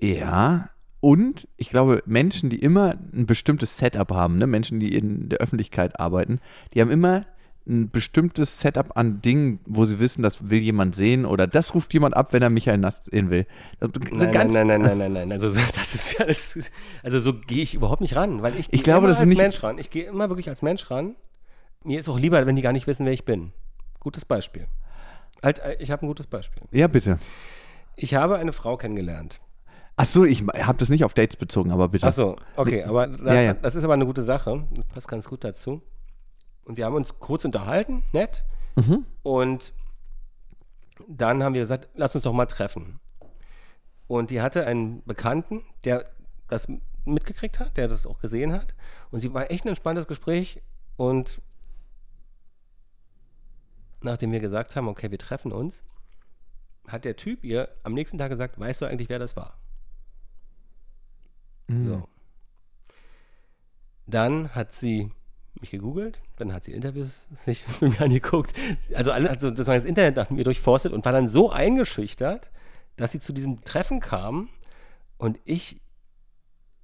[0.00, 0.70] Ja.
[1.00, 4.46] Und ich glaube, Menschen, die immer ein bestimmtes Setup haben, ne?
[4.46, 6.40] Menschen, die in der Öffentlichkeit arbeiten,
[6.72, 7.26] die haben immer
[7.66, 11.94] ein bestimmtes Setup an Dingen, wo sie wissen, das will jemand sehen oder das ruft
[11.94, 13.46] jemand ab, wenn er Michael Nass sehen will.
[13.80, 15.32] Das, so Nein, nein, nein, nein, nein, nein, nein.
[15.32, 16.58] Also so- das ist alles.
[17.02, 19.38] Also so gehe ich überhaupt nicht ran, weil ich, Ich glaube, immer das als nicht-
[19.38, 19.78] Mensch ran.
[19.78, 21.16] Ich gehe immer wirklich als Mensch ran.
[21.84, 23.52] Mir ist auch lieber, wenn die gar nicht wissen, wer ich bin.
[24.00, 24.66] Gutes Beispiel.
[25.44, 26.62] Halt, äh, ich habe ein gutes Beispiel.
[26.72, 27.18] Ja, bitte.
[27.96, 29.40] Ich habe eine Frau kennengelernt.
[29.96, 32.06] Ach so, ich habe das nicht auf Dates bezogen, aber bitte.
[32.06, 33.54] Ach so, okay, aber da, Ja, ja.
[33.54, 34.66] das ist aber eine gute Sache.
[34.72, 35.82] Das passt ganz gut dazu.
[36.64, 38.42] Und wir haben uns kurz unterhalten, nett.
[38.74, 39.06] Mhm.
[39.22, 39.72] Und
[41.06, 42.98] dann haben wir gesagt, lass uns doch mal treffen.
[44.08, 46.06] Und die hatte einen Bekannten, der
[46.48, 46.66] das
[47.04, 48.74] mitgekriegt hat, der das auch gesehen hat.
[49.10, 50.60] Und sie war echt ein entspanntes Gespräch.
[50.96, 51.40] Und
[54.04, 55.82] nachdem wir gesagt haben, okay, wir treffen uns,
[56.86, 59.58] hat der Typ ihr am nächsten Tag gesagt, weißt du eigentlich, wer das war?
[61.66, 61.86] Mhm.
[61.86, 62.08] So.
[64.06, 65.10] Dann hat sie
[65.60, 68.52] mich gegoogelt, dann hat sie Interviews sich mit mir angeguckt.
[68.94, 72.50] Also, also das das Internet nach mir durchforstet und war dann so eingeschüchtert,
[72.96, 74.48] dass sie zu diesem Treffen kam
[75.16, 75.80] und ich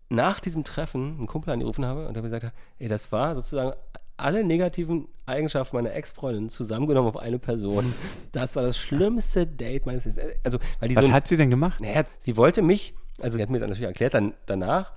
[0.09, 3.78] nach diesem Treffen einen Kumpel angerufen habe und habe gesagt, ey, das war sozusagen
[4.20, 7.94] alle negativen Eigenschaften meiner Ex-Freundin zusammengenommen auf eine Person.
[8.33, 10.20] Das war das schlimmste Date meines Lebens.
[10.44, 11.80] Also, weil die Was so, hat sie denn gemacht?
[11.80, 14.92] naja, sie wollte mich, also sie hat mir dann natürlich erklärt, dann danach,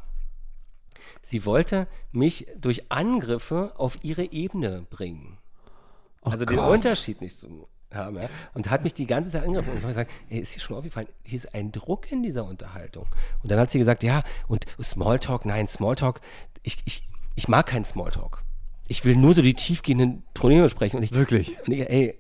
[1.24, 5.38] sie wollte mich durch Angriffe auf ihre Ebene bringen.
[6.22, 6.70] Oh also den Gott.
[6.70, 8.18] Unterschied nicht zu haben.
[8.18, 8.30] Ja?
[8.54, 9.72] Und hat mich die ganze Zeit angegriffen.
[9.72, 12.46] Und ich habe gesagt, ey, ist dir schon aufgefallen, hier ist ein Druck in dieser
[12.46, 13.08] Unterhaltung.
[13.42, 16.22] Und dann hat sie gesagt, ja, und Smalltalk, nein, Smalltalk,
[16.62, 18.44] ich, ich, ich mag keinen Smalltalk.
[18.88, 20.98] Ich will nur so die tiefgehenden Probleme sprechen.
[20.98, 21.56] Und ich, Wirklich?
[21.66, 22.16] und ich, ey,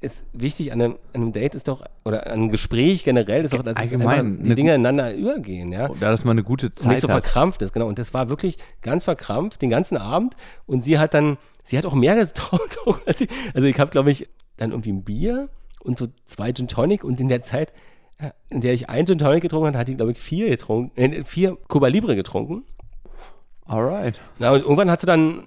[0.00, 3.52] ist wichtig an einem, an einem Date ist doch, oder an einem Gespräch generell ist
[3.52, 5.88] doch, dass Allgemein, die eine Dinge ineinander übergehen, ja.
[5.88, 7.22] Da, dass man eine gute Und nicht Zeit so hat.
[7.24, 7.86] verkrampft ist, genau.
[7.86, 10.36] Und das war wirklich ganz verkrampft den ganzen Abend.
[10.66, 13.28] Und sie hat dann, sie hat auch mehr getrunken als ich.
[13.52, 15.50] Also ich habe, glaube ich, dann irgendwie ein Bier
[15.82, 17.74] und so zwei Gin Tonic und in der Zeit,
[18.20, 20.98] ja, in der ich ein Gin Tonic getrunken habe, hat die, glaube ich, vier getrunken,
[20.98, 22.64] äh, vier Cuba Libre getrunken.
[23.66, 24.18] Alright.
[24.38, 25.44] Na, und irgendwann hat sie dann,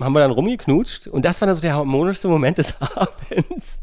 [0.00, 3.78] haben wir dann rumgeknutscht und das war dann so der harmonischste Moment des Abends.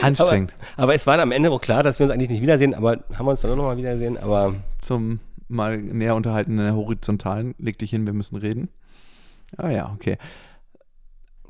[0.00, 0.54] Aber, Anstrengend.
[0.76, 3.04] aber es war dann am Ende auch klar, dass wir uns eigentlich nicht wiedersehen, aber
[3.14, 5.20] haben wir uns dann auch nochmal wiedersehen, aber Zum
[5.52, 7.54] mal näher unterhalten in der Horizontalen.
[7.58, 8.68] Leg dich hin, wir müssen reden.
[9.56, 10.16] Ah ja, okay.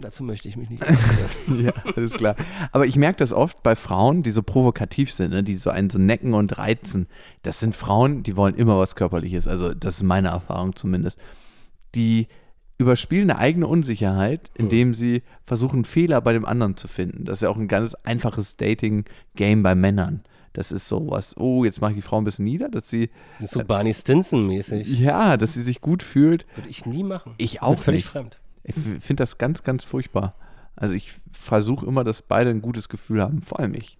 [0.00, 0.82] dazu möchte ich mich nicht.
[1.56, 2.34] ja, alles klar.
[2.72, 5.88] Aber ich merke das oft bei Frauen, die so provokativ sind, ne, die so einen
[5.88, 7.06] so necken und reizen.
[7.42, 9.46] Das sind Frauen, die wollen immer was Körperliches.
[9.46, 11.20] Also, das ist meine Erfahrung zumindest.
[11.94, 12.26] Die
[12.82, 17.24] überspielen eine eigene Unsicherheit, indem sie versuchen, Fehler bei dem anderen zu finden.
[17.24, 20.22] Das ist ja auch ein ganz einfaches Dating-Game bei Männern.
[20.52, 23.08] Das ist so was, oh, jetzt mache ich die Frau ein bisschen nieder, dass sie,
[23.40, 24.86] Das ist so Barney Stinson-mäßig.
[24.98, 26.46] ja, dass sie sich gut fühlt.
[26.56, 27.34] Würde ich nie machen.
[27.38, 28.10] Ich auch völlig nicht.
[28.12, 28.38] fremd.
[28.64, 30.34] Ich finde das ganz, ganz furchtbar.
[30.76, 33.96] Also ich versuche immer, dass beide ein gutes Gefühl haben, vor allem ich.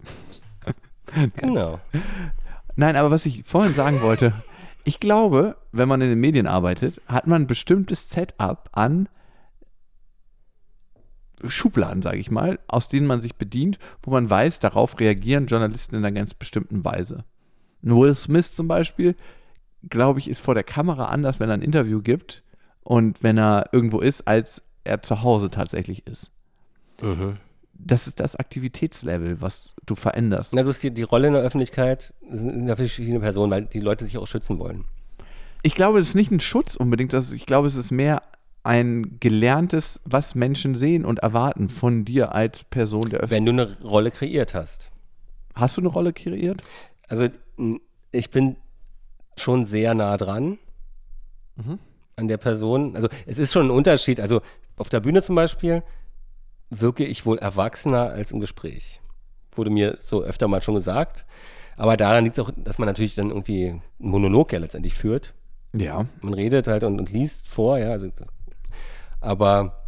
[1.35, 1.79] Genau.
[2.75, 4.33] Nein, aber was ich vorhin sagen wollte,
[4.83, 9.07] ich glaube, wenn man in den Medien arbeitet, hat man ein bestimmtes Setup an
[11.45, 15.95] Schubladen, sage ich mal, aus denen man sich bedient, wo man weiß, darauf reagieren Journalisten
[15.95, 17.25] in einer ganz bestimmten Weise.
[17.81, 19.15] Will Smith zum Beispiel,
[19.89, 22.43] glaube ich, ist vor der Kamera anders, wenn er ein Interview gibt
[22.83, 26.31] und wenn er irgendwo ist, als er zu Hause tatsächlich ist.
[27.01, 27.37] Mhm.
[27.85, 30.53] Das ist das Aktivitätslevel, was du veränderst.
[30.53, 33.79] Na, du hast die, die Rolle in der Öffentlichkeit sind ja verschiedene Personen, weil die
[33.79, 34.85] Leute sich auch schützen wollen.
[35.63, 37.13] Ich glaube, es ist nicht ein Schutz unbedingt.
[37.13, 38.21] Das, ich glaube, es ist mehr
[38.63, 43.31] ein gelerntes, was Menschen sehen und erwarten von dir als Person der Öffentlichkeit.
[43.31, 44.89] Wenn du eine Rolle kreiert hast.
[45.53, 46.61] Hast du eine Rolle kreiert?
[47.09, 47.27] Also
[48.11, 48.55] ich bin
[49.37, 50.57] schon sehr nah dran
[51.55, 51.77] Mhm.
[52.15, 52.95] an der Person.
[52.95, 54.19] Also es ist schon ein Unterschied.
[54.19, 54.41] Also
[54.77, 55.83] auf der Bühne zum Beispiel
[56.81, 59.01] wirke ich wohl erwachsener als im Gespräch.
[59.55, 61.25] Wurde mir so öfter mal schon gesagt.
[61.77, 65.33] Aber daran liegt es auch, dass man natürlich dann irgendwie einen Monolog ja letztendlich führt.
[65.75, 66.05] Ja.
[66.21, 67.89] Man redet halt und, und liest vor, ja.
[67.89, 68.09] Also,
[69.19, 69.83] aber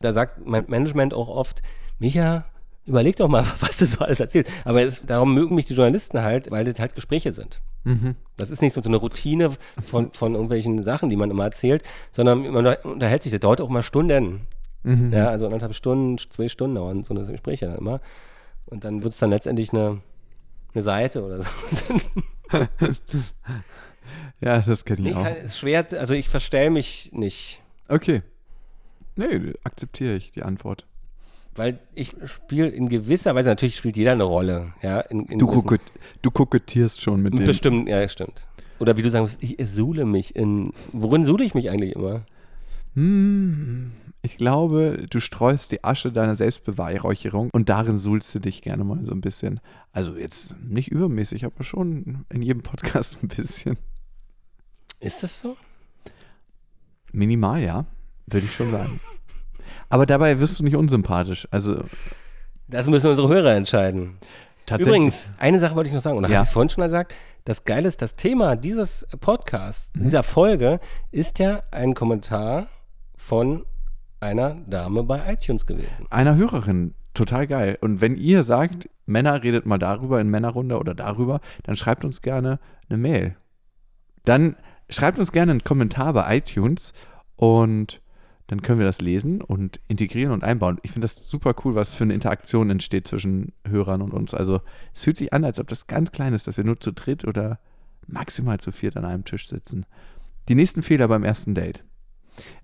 [0.00, 1.62] da sagt mein Management auch oft,
[1.98, 2.46] Micha,
[2.86, 4.50] überleg doch mal, was du so alles erzählst.
[4.64, 7.60] Aber es, darum mögen mich die Journalisten halt, weil das halt Gespräche sind.
[7.84, 8.16] Mhm.
[8.36, 9.50] Das ist nicht so eine Routine
[9.84, 13.68] von, von irgendwelchen Sachen, die man immer erzählt, sondern man unterhält sich, das dauert auch
[13.68, 14.46] mal Stunden.
[14.82, 15.12] Mhm.
[15.12, 18.00] Ja, also anderthalb Stunden, zwei Stunden dauern so eine Gespräche dann immer.
[18.66, 20.00] Und dann wird es dann letztendlich eine,
[20.74, 21.48] eine Seite oder so.
[24.40, 25.24] Ja, das kenne ich nee, auch.
[25.24, 27.60] kann, ist schwer, also ich verstell mich nicht.
[27.88, 28.22] Okay.
[29.16, 30.86] Nee, akzeptiere ich die Antwort.
[31.54, 34.74] Weil ich spiele in gewisser Weise, natürlich spielt jeder eine Rolle.
[34.82, 35.80] Ja, in, in Du, kokett,
[36.20, 37.46] du kokettierst schon mit dem.
[37.46, 38.46] Bestimmt, ja, stimmt.
[38.78, 40.72] Oder wie du sagst, ich suhle mich in.
[40.92, 42.26] Worin suhle ich mich eigentlich immer?
[42.94, 43.92] Hm,
[44.26, 49.04] ich glaube, du streust die Asche deiner Selbstbeweihräucherung und darin suhlst du dich gerne mal
[49.04, 49.60] so ein bisschen.
[49.92, 53.78] Also jetzt nicht übermäßig, aber schon in jedem Podcast ein bisschen.
[54.98, 55.56] Ist das so?
[57.12, 57.86] Minimal, ja,
[58.26, 59.00] würde ich schon sagen.
[59.88, 61.46] Aber dabei wirst du nicht unsympathisch.
[61.52, 61.84] Also
[62.68, 64.18] Das müssen unsere Hörer entscheiden.
[64.66, 64.88] tatsächlich.
[64.96, 66.38] Übrigens, eine Sache wollte ich noch sagen, oder Ja.
[66.38, 67.14] habe ich es vorhin schon gesagt?
[67.44, 70.02] Das Geile ist, das Thema dieses Podcasts, Mhm.
[70.02, 70.80] dieser Folge,
[71.12, 72.66] ist ja ein Kommentar
[73.16, 73.64] von
[74.20, 76.06] einer Dame bei iTunes gewesen.
[76.10, 77.78] einer Hörerin, total geil.
[77.80, 82.22] Und wenn ihr sagt, Männer redet mal darüber in Männerrunde oder darüber, dann schreibt uns
[82.22, 83.36] gerne eine Mail.
[84.24, 84.56] Dann
[84.88, 86.92] schreibt uns gerne einen Kommentar bei iTunes
[87.36, 88.00] und
[88.48, 90.78] dann können wir das lesen und integrieren und einbauen.
[90.82, 94.34] Ich finde das super cool, was für eine Interaktion entsteht zwischen Hörern und uns.
[94.34, 94.60] Also
[94.94, 97.24] es fühlt sich an, als ob das ganz klein ist, dass wir nur zu dritt
[97.24, 97.58] oder
[98.06, 99.84] maximal zu viert an einem Tisch sitzen.
[100.48, 101.84] Die nächsten Fehler beim ersten Date.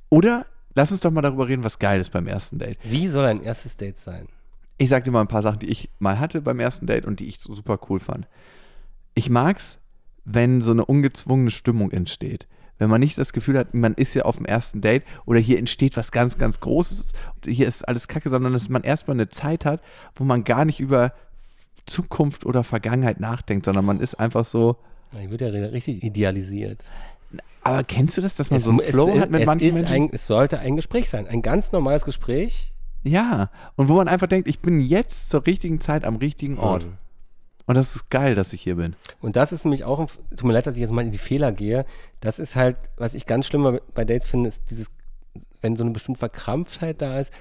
[0.08, 2.78] Oder lass uns doch mal darüber reden, was geil ist beim ersten Date.
[2.82, 4.28] Wie soll ein erstes Date sein?
[4.78, 7.20] Ich sag dir mal ein paar Sachen, die ich mal hatte beim ersten Date und
[7.20, 8.26] die ich so super cool fand.
[9.14, 9.78] Ich mag's,
[10.24, 12.46] wenn so eine ungezwungene Stimmung entsteht.
[12.78, 15.58] Wenn man nicht das Gefühl hat, man ist ja auf dem ersten Date oder hier
[15.58, 17.12] entsteht was ganz, ganz Großes,
[17.44, 19.82] hier ist alles kacke, sondern dass man erstmal eine Zeit hat,
[20.16, 21.12] wo man gar nicht über
[21.86, 24.76] Zukunft oder Vergangenheit nachdenkt, sondern man ist einfach so.
[25.20, 26.82] Ich würde ja richtig idealisiert.
[27.62, 29.86] Aber kennst du das, dass man so einen Flow es, hat mit es manchen Menschen?
[29.86, 31.28] ein, Es sollte ein Gespräch sein.
[31.28, 32.72] Ein ganz normales Gespräch.
[33.04, 36.84] Ja, und wo man einfach denkt, ich bin jetzt zur richtigen Zeit am richtigen Ort.
[36.84, 36.98] Mhm.
[37.66, 38.96] Und das ist geil, dass ich hier bin.
[39.20, 41.18] Und das ist nämlich auch, ein, tut mir leid, dass ich jetzt mal in die
[41.18, 41.84] Fehler gehe,
[42.20, 44.90] das ist halt, was ich ganz schlimm bei Dates finde, ist dieses,
[45.60, 47.32] wenn so eine bestimmte Verkrampftheit da ist,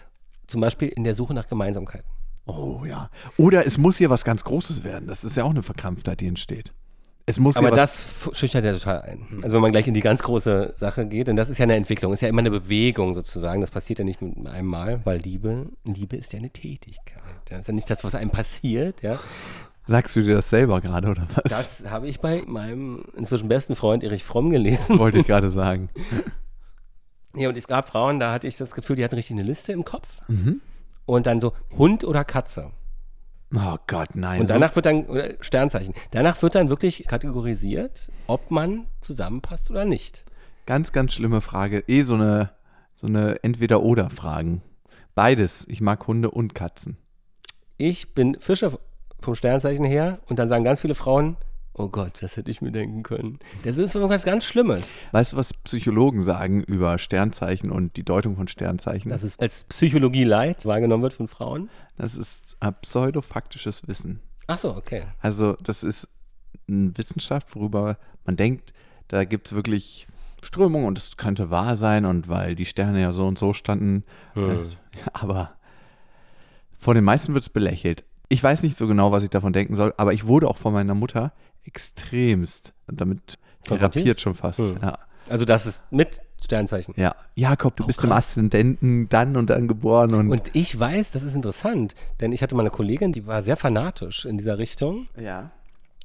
[0.48, 2.08] zum Beispiel in der Suche nach Gemeinsamkeiten.
[2.46, 3.10] Oh ja.
[3.38, 5.08] Oder es muss hier was ganz Großes werden.
[5.08, 6.74] Das ist ja auch eine Verkrampftheit, die entsteht.
[7.26, 9.28] Es muss Aber was das schüchtert ja total ein.
[9.42, 11.76] Also wenn man gleich in die ganz große Sache geht, denn das ist ja eine
[11.76, 13.62] Entwicklung, ist ja immer eine Bewegung sozusagen.
[13.62, 17.22] Das passiert ja nicht mit einem Mal, weil Liebe, Liebe ist ja eine Tätigkeit.
[17.50, 17.60] Ja.
[17.60, 19.20] ist ja nicht das, was einem passiert, ja.
[19.88, 21.52] Sagst du dir das selber gerade oder was?
[21.52, 25.00] Das habe ich bei meinem inzwischen besten Freund Erich Fromm gelesen.
[25.00, 25.90] wollte ich gerade sagen.
[27.34, 29.72] Ja, und es gab Frauen, da hatte ich das Gefühl, die hatten richtig eine Liste
[29.72, 30.20] im Kopf.
[30.28, 30.60] Mhm.
[31.06, 32.72] Und dann so Hund oder Katze.
[33.54, 34.42] Oh Gott, nein.
[34.42, 35.06] Und danach wird dann,
[35.42, 40.24] Sternzeichen, danach wird dann wirklich kategorisiert, ob man zusammenpasst oder nicht.
[40.26, 40.32] so,
[40.66, 41.84] ganz, ganz schlimme Frage.
[41.88, 42.52] Eh so eine,
[42.96, 44.62] so eine Entweder-Oder-Fragen.
[45.16, 45.66] Beides.
[45.68, 46.98] Ich mag Hunde und Katzen.
[47.78, 48.80] Ich bin Fischer
[49.20, 51.36] vom Sternzeichen her und dann sagen ganz viele Frauen,
[51.74, 53.40] oh Gott, das hätte ich mir denken können.
[53.64, 54.88] Das ist was ganz Schlimmes.
[55.12, 59.10] Weißt du, was Psychologen sagen über Sternzeichen und die Deutung von Sternzeichen?
[59.10, 61.70] Dass es als Psychologie leid wahrgenommen wird von Frauen.
[62.02, 64.22] Das ist pseudofaktisches Wissen.
[64.48, 65.04] Ach so, okay.
[65.20, 66.08] Also das ist
[66.68, 68.74] eine Wissenschaft, worüber man denkt,
[69.08, 70.08] da gibt es wirklich
[70.42, 74.04] Strömungen und es könnte wahr sein und weil die Sterne ja so und so standen.
[74.34, 74.72] Hm.
[75.14, 75.52] Aber
[76.80, 78.04] vor den meisten wird es belächelt.
[78.30, 80.74] Ich weiß nicht so genau, was ich davon denken soll, aber ich wurde auch von
[80.74, 81.34] meiner Mutter
[81.66, 84.60] extremst damit therapiert schon fast.
[84.60, 84.80] Hm.
[84.82, 84.98] Ja.
[85.30, 86.94] Also das ist mit Sternzeichen.
[86.98, 87.16] ja.
[87.36, 88.30] Jakob, du Oh, bist im krass.
[88.30, 92.56] Aszendenten dann und dann geboren und, Und ich weiß, das ist interessant, denn ich hatte
[92.56, 95.08] mal eine Kollegin, die war sehr fanatisch in dieser Richtung.
[95.18, 95.52] ja.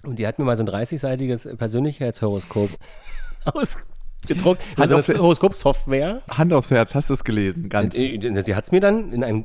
[0.02, 2.70] Und die hat mir mal so ein 30-seitiges Persönlichkeitshoroskop
[3.44, 4.62] ausgedruckt.
[4.62, 6.22] Hand Also das Horoskop-Software.
[6.28, 7.68] Hand aufs Herz, hast du es gelesen?
[7.68, 7.96] Ganz.
[7.96, 9.44] Äh, Sie hat es mir dann in einem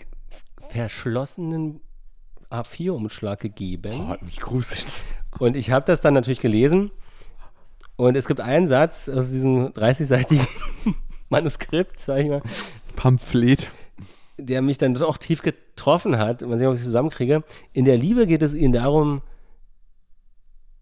[0.70, 1.82] verschlossenen
[2.52, 3.94] A4-Umschlag gegeben.
[4.12, 5.06] Oh, mich gruselt's.
[5.40, 6.92] Und ich habe das dann natürlich gelesen.
[7.96, 10.48] Und es gibt einen Satz aus diesem 30-seitigen
[11.30, 12.42] Manuskript, sag ich mal,
[12.96, 13.70] Pamphlet.
[14.38, 16.42] der mich dann doch tief getroffen hat.
[16.42, 17.44] Mal sehen, ob ich es zusammenkriege.
[17.74, 19.22] In der Liebe geht es ihnen darum,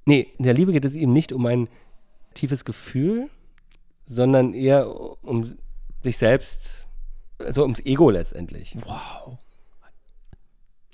[0.05, 1.67] nee, in der Liebe geht es ihm nicht um ein
[2.33, 3.29] tiefes Gefühl,
[4.05, 4.87] sondern eher
[5.23, 5.55] um
[6.03, 6.85] sich selbst,
[7.37, 8.75] also ums Ego letztendlich.
[8.85, 9.37] Wow.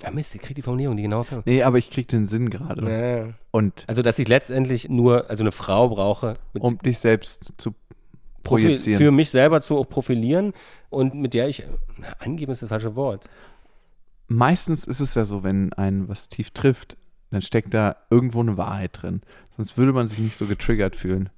[0.05, 1.25] Ja, Mist, ich kriege die Formulierung, die genau.
[1.45, 2.87] Nee, aber ich krieg den Sinn gerade.
[2.89, 3.33] Ja.
[3.49, 7.73] Und Also, dass ich letztendlich nur, also eine Frau brauche, um dich selbst zu
[8.43, 8.99] projizieren.
[8.99, 10.53] für mich selber zu profilieren
[10.91, 11.63] und mit der ich,
[11.97, 13.27] na, angeben ist das falsche Wort.
[14.27, 16.97] Meistens ist es ja so, wenn einen was tief trifft,
[17.31, 19.21] dann steckt da irgendwo eine Wahrheit drin.
[19.57, 21.29] Sonst würde man sich nicht so getriggert fühlen.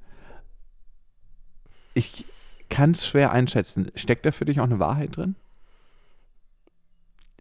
[1.93, 2.25] Ich
[2.69, 3.91] kann es schwer einschätzen.
[3.95, 5.35] Steckt da für dich auch eine Wahrheit drin?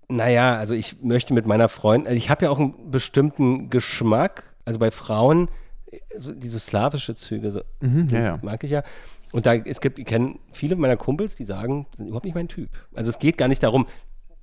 [0.08, 4.44] Naja, also ich möchte mit meiner Freundin, also ich habe ja auch einen bestimmten Geschmack,
[4.64, 5.48] also bei Frauen,
[5.90, 8.38] äh, so diese slawische Züge, so, Mhm, ja, ja.
[8.42, 8.82] mag ich ja.
[9.32, 12.48] Und da, es gibt, ich kenne viele meiner Kumpels, die sagen, ist überhaupt nicht mein
[12.48, 12.70] Typ.
[12.94, 13.86] Also es geht gar nicht darum,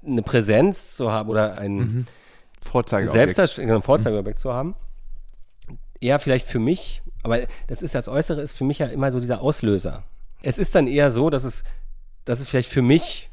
[0.06, 2.08] eine Präsenz zu haben oder ein Mhm.
[2.62, 3.10] Vorzeige.
[3.10, 4.76] Selbstdarstellung, einen Vorzeigeobjekt zu haben.
[6.02, 9.20] Eher vielleicht für mich, aber das ist das Äußere, ist für mich ja immer so
[9.22, 10.04] dieser Auslöser.
[10.42, 11.64] Es ist dann eher so, dass es,
[12.26, 13.30] dass es vielleicht für mich,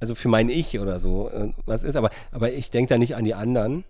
[0.00, 3.16] also für mein Ich oder so, äh, was ist, aber, aber ich denke da nicht
[3.16, 3.84] an die anderen.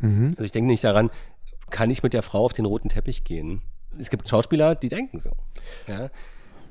[0.00, 0.30] Mhm.
[0.30, 1.10] Also ich denke nicht daran,
[1.70, 3.62] kann ich mit der Frau auf den roten Teppich gehen?
[3.98, 5.30] Es gibt Schauspieler, die denken so.
[5.86, 6.10] Ja?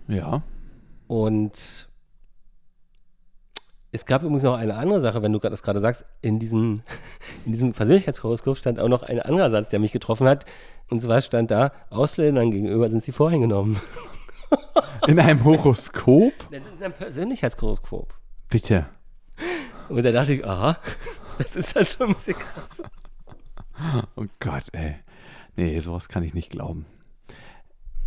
[0.08, 0.44] Ja.
[1.08, 1.88] Und
[3.92, 6.84] es gab übrigens noch eine andere Sache, wenn du das gerade sagst, in, diesen,
[7.46, 10.46] in diesem Persönlichkeitshoroskop stand auch noch ein anderer Satz, der mich getroffen hat.
[10.90, 13.80] Und zwar stand da, Ausländern gegenüber sind sie voreingenommen.
[15.08, 16.34] In einem Horoskop?
[16.52, 18.14] Das ist ein Persönlichkeitshoroskop.
[18.50, 18.86] Bitte.
[19.90, 20.78] Und da dachte ich, aha,
[21.38, 22.84] das ist halt schon ein bisschen krass.
[24.16, 24.96] Oh Gott, ey.
[25.56, 26.86] Nee, sowas kann ich nicht glauben.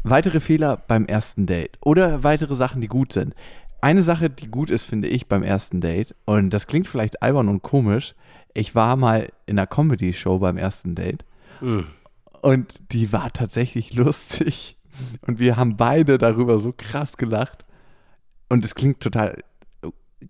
[0.02, 3.34] Weitere Fehler beim ersten Date oder weitere Sachen, die gut sind.
[3.82, 7.48] Eine Sache, die gut ist, finde ich, beim ersten Date, und das klingt vielleicht albern
[7.48, 8.14] und komisch,
[8.52, 11.24] ich war mal in einer Comedy-Show beim ersten Date
[11.62, 11.86] Mhm.
[12.42, 14.76] und die war tatsächlich lustig
[15.26, 17.64] und wir haben beide darüber so krass gelacht.
[18.48, 19.42] und es klingt total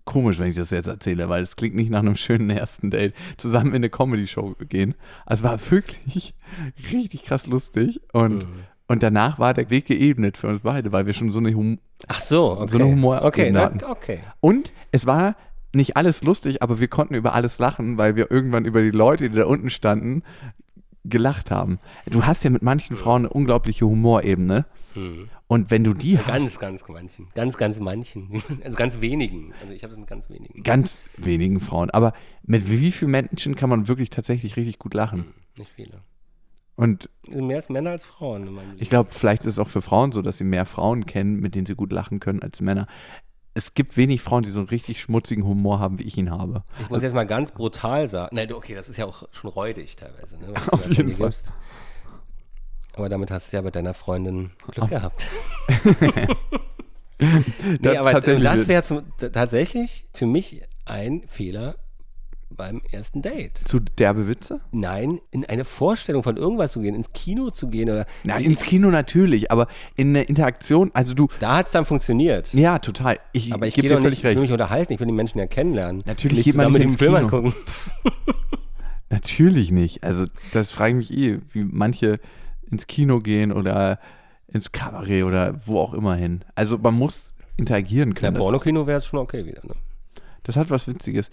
[0.05, 3.13] komisch, wenn ich das jetzt erzähle, weil es klingt nicht nach einem schönen ersten Date,
[3.37, 4.95] zusammen in eine Comedy-Show gehen.
[5.25, 6.33] Also es war wirklich
[6.91, 8.47] richtig krass lustig und, Mhm.
[8.87, 11.79] und danach war der Weg geebnet für uns beide, weil wir schon so eine Hum
[12.07, 12.67] Ach so, okay.
[12.69, 14.19] So eine Humor- Okay, na, okay.
[14.39, 15.35] Und es war
[15.73, 19.29] nicht alles lustig, aber wir konnten über alles lachen, weil wir irgendwann über die Leute,
[19.29, 20.23] die da unten standen,
[21.05, 21.79] gelacht haben.
[22.07, 24.65] Du hast ja mit manchen Frauen eine unglaubliche Humorebene.
[24.93, 25.29] Hm.
[25.51, 27.27] Und wenn du die hast, Ganz, ganz manchen.
[27.35, 28.41] Ganz, ganz manchen.
[28.63, 29.53] Also ganz wenigen.
[29.59, 30.63] Also ich habe es mit ganz wenigen.
[30.63, 35.25] ganz wenigen Frauen, aber mit wie vielen Menschen kann man wirklich tatsächlich richtig gut lachen?
[35.57, 36.03] Nicht viele.
[36.77, 38.81] Und Also Mehr als Männer als Frauen in meinem Leben.
[38.81, 41.53] ich glaube, vielleicht ist es auch für Frauen so, dass sie mehr Frauen kennen, mit
[41.53, 42.87] denen sie gut lachen können als Männer.
[43.53, 46.63] Es gibt wenig Frauen, die so einen richtig schmutzigen Humor haben, wie ich ihn habe.
[46.79, 48.33] Ich muss jetzt mal ganz brutal sagen.
[48.37, 50.37] Nein, okay, das ist ja auch schon räudig teilweise.
[50.37, 51.27] Ne, Auf jeden Fall.
[51.27, 51.51] gibst.
[52.93, 55.27] Aber damit hast du ja mit deiner Freundin Glück gehabt.
[57.19, 61.75] nee, Das aber das wäre tatsächlich für mich ein Fehler
[62.49, 63.59] beim ersten Date.
[63.63, 64.59] Zu derbe Witze?
[64.71, 68.05] Nein, in eine Vorstellung von irgendwas zu gehen, ins Kino zu gehen oder.
[68.25, 72.53] Na, ins Kino natürlich, aber in eine Interaktion, also du, Da hat es dann funktioniert.
[72.53, 73.19] ja, total.
[73.31, 74.41] Ich, Aber ich gebe dir doch nicht, völlig ich will recht.
[74.41, 76.03] mich unterhalten, ich will die Menschen ja kennenlernen.
[76.05, 77.23] Natürlich nicht geht man nicht mit dem ins Film Kino.
[77.25, 77.53] angucken.
[79.09, 80.03] Natürlich nicht.
[80.03, 82.19] Also, das frage ich mich eh, wie manche
[82.71, 83.99] ins Kino gehen oder
[84.47, 86.43] ins Kabarett oder wo auch immer hin.
[86.55, 88.35] Also, man muss interagieren Ja, können.
[88.35, 89.61] das, Pornokino wäre jetzt schon okay wieder.
[89.65, 89.75] Ne?
[90.43, 91.29] das hat was Witziges.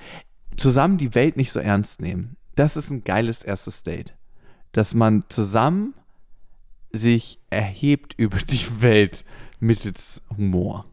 [0.56, 2.36] Zusammen die Welt nicht so ernst nehmen.
[2.56, 4.14] Das ist ein geiles erstes Date.
[4.72, 5.94] Dass man zusammen
[6.92, 9.24] sich erhebt über die Welt
[9.60, 10.84] mittels Humor.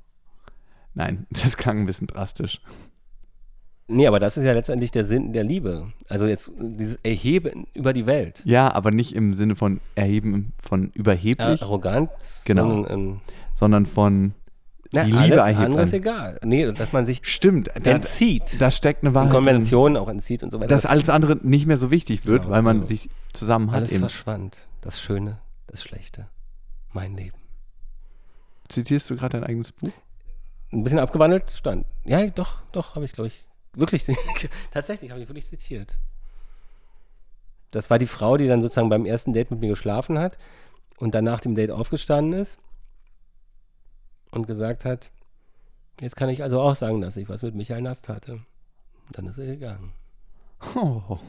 [0.93, 2.61] Nein, das klang ein bisschen drastisch.
[3.87, 5.91] Nee, aber das ist ja letztendlich der Sinn der Liebe.
[6.09, 8.41] Also jetzt dieses Erheben über die Welt.
[8.43, 12.09] Ja, aber nicht im Sinne von erheben, von Äh, überheblich, arrogant.
[12.45, 12.67] Genau.
[12.67, 13.21] sondern, ähm,
[13.53, 14.33] sondern von
[14.91, 16.39] na, die Liebe alles andere ist egal.
[16.43, 18.59] Nee, dass man sich Stimmt, da, entzieht.
[18.59, 20.67] da steckt eine und Wahrheit Konventionen auch entzieht und so weiter.
[20.69, 22.87] dass alles andere nicht mehr so wichtig wird, Genau, weil man genau.
[22.87, 24.01] sich zusammen hat alles eben.
[24.01, 24.67] verschwand.
[24.81, 26.27] Das Schöne, das Schlechte.
[26.93, 27.37] Mein Leben.
[28.69, 29.91] Zitierst du gerade dein eigenes Buch?
[30.71, 31.85] Ein bisschen abgewandelt stand.
[32.03, 33.43] Ja, doch, doch, habe ich, glaube ich.
[33.75, 34.05] Wirklich,
[34.71, 35.97] tatsächlich habe ich wirklich zitiert.
[37.71, 40.37] Das war die Frau, die dann sozusagen beim ersten Date mit mir geschlafen hat
[40.97, 42.57] und dann nach dem Date aufgestanden ist
[44.31, 45.09] und gesagt hat,
[45.99, 48.33] jetzt kann ich also auch sagen, dass ich was mit Michael Nast hatte.
[48.33, 49.91] Und dann ist er gegangen.
[50.75, 51.19] Oh.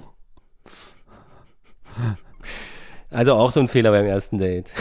[3.10, 4.72] Also auch so ein Fehler beim ersten Date.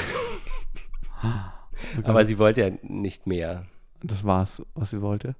[1.19, 2.03] Okay.
[2.03, 3.65] Aber sie wollte ja nicht mehr.
[4.03, 5.35] Das war's, was sie wollte.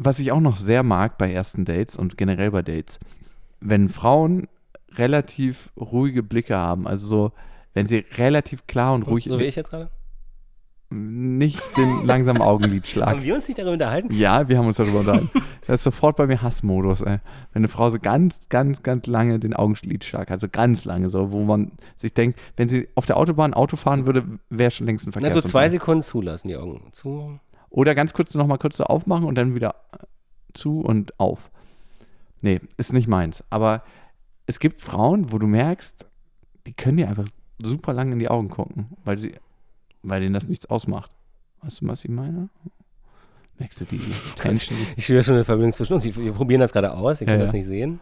[0.00, 2.98] Was ich auch noch sehr mag bei ersten Dates und generell bei Dates,
[3.60, 4.46] wenn Frauen
[4.92, 7.32] relativ ruhige Blicke haben, also so,
[7.74, 9.90] wenn sie relativ klar und ruhig, So wie ich jetzt gerade.
[10.90, 13.08] nicht den langsamen Augenlidschlag.
[13.10, 14.12] Haben wir uns nicht darüber unterhalten?
[14.14, 15.30] Ja, wir haben uns darüber unterhalten.
[15.66, 17.18] Das ist sofort bei mir Hassmodus, ey.
[17.52, 21.30] Wenn eine Frau so ganz, ganz, ganz lange den Augenlidschlag hat, so ganz lange, so,
[21.30, 25.06] wo man sich denkt, wenn sie auf der Autobahn Auto fahren würde, wäre schon längst
[25.06, 25.40] ein Na, Verkehr.
[25.42, 27.38] so zwei Sekunden zulassen, die Augen zu.
[27.70, 29.74] Oder ganz kurz nochmal kurz so aufmachen und dann wieder
[30.54, 31.50] zu und auf.
[32.40, 33.44] Nee, ist nicht meins.
[33.50, 33.82] Aber
[34.46, 36.06] es gibt Frauen, wo du merkst,
[36.66, 37.26] die können dir einfach
[37.62, 39.34] super lang in die Augen gucken, weil sie,
[40.02, 41.10] weil denen das nichts ausmacht.
[41.62, 42.48] Weißt du, was ich meine?
[43.58, 43.98] Merkst du die
[44.36, 44.78] Tension?
[44.96, 46.04] Ich spüre schon eine Verbindung zwischen uns.
[46.04, 47.58] Wir probieren das gerade aus, ihr könnt Ja, das ja.
[47.58, 48.00] nicht sehen.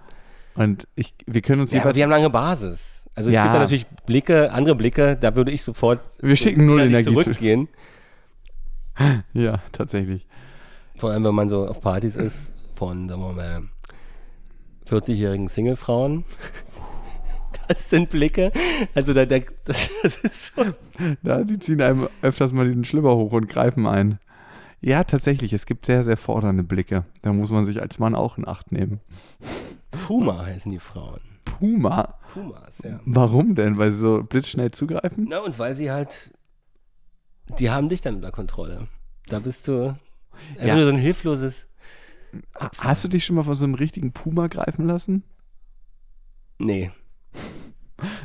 [0.55, 1.97] Und ich, wir können uns Ja, aber jeweils.
[1.97, 3.07] wir haben lange Basis.
[3.15, 3.45] Also es Ja.
[3.45, 7.23] gibt da natürlich Blicke, andere Blicke, da würde ich sofort Wir schicken null Energie zu-
[7.23, 7.69] zurückgehen.
[9.33, 10.27] ja, tatsächlich.
[10.97, 13.63] Vor allem, wenn man so auf Partys ist von, sagen wir mal,
[14.89, 16.25] 40-jährigen Singlefrauen.
[17.69, 18.53] Das sind Blicke.
[18.95, 20.75] Also da, da, das, das ist schon.
[21.25, 24.21] Ja, die ziehen einem öfters mal den Schlipper hoch und greifen ein.
[24.81, 27.07] Ja, tatsächlich, es gibt sehr, sehr fordernde Blicke.
[27.23, 29.01] Da muss man sich als Mann auch in Acht nehmen.
[29.91, 31.21] Puma heißen die Frauen.
[31.45, 32.15] Puma.
[32.35, 33.01] Pumas, ja.
[33.05, 33.79] Warum denn?
[33.79, 35.27] Weil sie so blitzschnell zugreifen?
[35.29, 36.31] Na, und weil sie halt.
[37.59, 38.89] Die haben dich dann unter Kontrolle.
[39.29, 39.97] Da bist du.
[40.59, 40.83] Also Ja.
[40.83, 41.69] so ein hilfloses.
[42.59, 45.23] Ha- Hast du dich schon mal von so einem richtigen Puma greifen lassen?
[46.59, 46.91] Nee.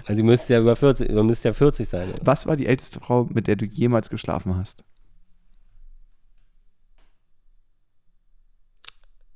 [0.06, 2.10] Also sie müsste ja über 40, du müsste ja 40 sein.
[2.12, 2.26] Oder?
[2.26, 4.84] Was war die älteste Frau, mit der du jemals geschlafen hast?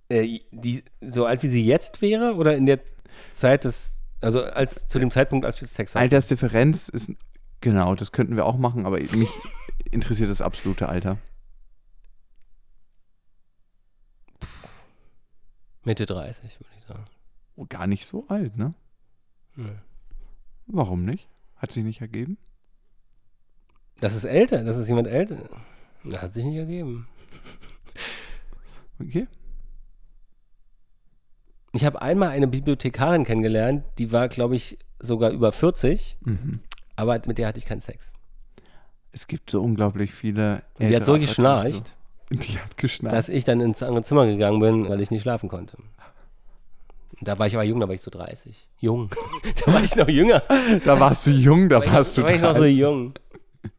[0.10, 2.80] Äh, die, so alt wie sie jetzt wäre oder in der
[3.34, 6.04] Zeit des, also als zu dem Zeitpunkt, als wir Sex hatten?
[6.04, 7.12] Altersdifferenz ist,
[7.62, 9.30] genau, das könnten wir auch machen, aber mich
[9.92, 11.18] interessiert das absolute Alter.
[15.84, 17.06] Mitte 30, würde ich sagen.
[17.56, 18.74] Oh, gar nicht so alt, ne?
[19.56, 19.74] Nö.
[20.68, 21.28] Warum nicht?
[21.58, 22.38] Hat sich nicht ergeben?
[24.00, 25.50] Das ist älter, das ist jemand älter.
[26.04, 27.08] Das hat sich nicht ergeben.
[29.00, 29.28] Okay.
[31.72, 36.62] Ich habe einmal eine Bibliothekarin kennengelernt, die war, glaube ich, sogar über 40, Mhm.
[36.96, 38.12] aber mit der hatte ich keinen Sex.
[39.16, 40.64] Es gibt so unglaublich viele.
[40.78, 41.96] Und die hat so geschnarcht,
[42.30, 43.16] Die hat geschnarcht.
[43.16, 45.78] dass ich dann ins andere Zimmer gegangen bin, weil ich nicht schlafen konnte.
[47.22, 48.68] Da war ich aber jung, da war ich so 30.
[48.82, 49.10] Jung.
[49.66, 50.44] da war ich noch jünger.
[50.84, 52.78] da warst du jung, da Da warst du war ich noch so 30.
[52.78, 53.14] jung.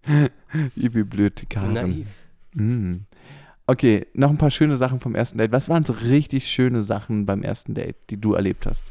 [0.75, 1.73] Die Bibliothekarin.
[1.75, 2.07] Naiv.
[2.55, 2.95] Mm.
[3.67, 5.53] Okay, noch ein paar schöne Sachen vom ersten Date.
[5.53, 8.85] Was waren so richtig schöne Sachen beim ersten Date, die du erlebt hast?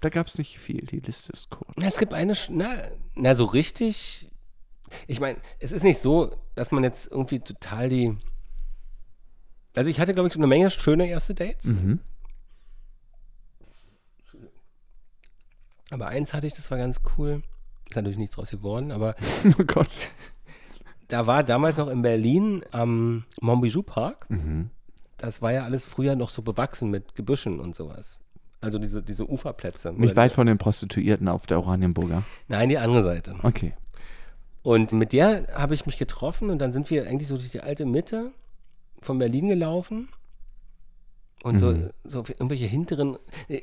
[0.00, 1.72] Da gab es nicht viel, die Liste ist kurz.
[1.76, 4.30] Na, es gibt eine, na, na so richtig.
[5.06, 8.16] Ich meine, es ist nicht so, dass man jetzt irgendwie total die.
[9.74, 11.66] Also ich hatte, glaube ich, eine Menge schöne erste Dates.
[11.66, 12.00] Mhm.
[15.90, 17.42] Aber eins hatte ich, das war ganz cool.
[17.88, 19.14] Ist natürlich nichts draus geworden, aber
[19.58, 19.88] Oh Gott.
[21.08, 24.28] da war damals noch in Berlin am Montbijou Park.
[24.28, 24.70] Mhm.
[25.16, 28.18] Das war ja alles früher noch so bewachsen mit Gebüschen und sowas.
[28.66, 29.92] Also diese, diese Uferplätze.
[29.92, 32.24] Nicht Oder weit von den Prostituierten auf der Oranienburger.
[32.48, 33.36] Nein, die andere Seite.
[33.44, 33.74] Okay.
[34.64, 37.60] Und mit der habe ich mich getroffen und dann sind wir eigentlich so durch die
[37.60, 38.32] alte Mitte
[39.00, 40.08] von Berlin gelaufen.
[41.44, 41.90] Und Mhm.
[42.04, 43.18] so, so irgendwelche hinteren,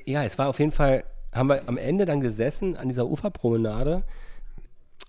[0.05, 4.03] ja, es war auf jeden Fall, haben wir am Ende dann gesessen an dieser Uferpromenade,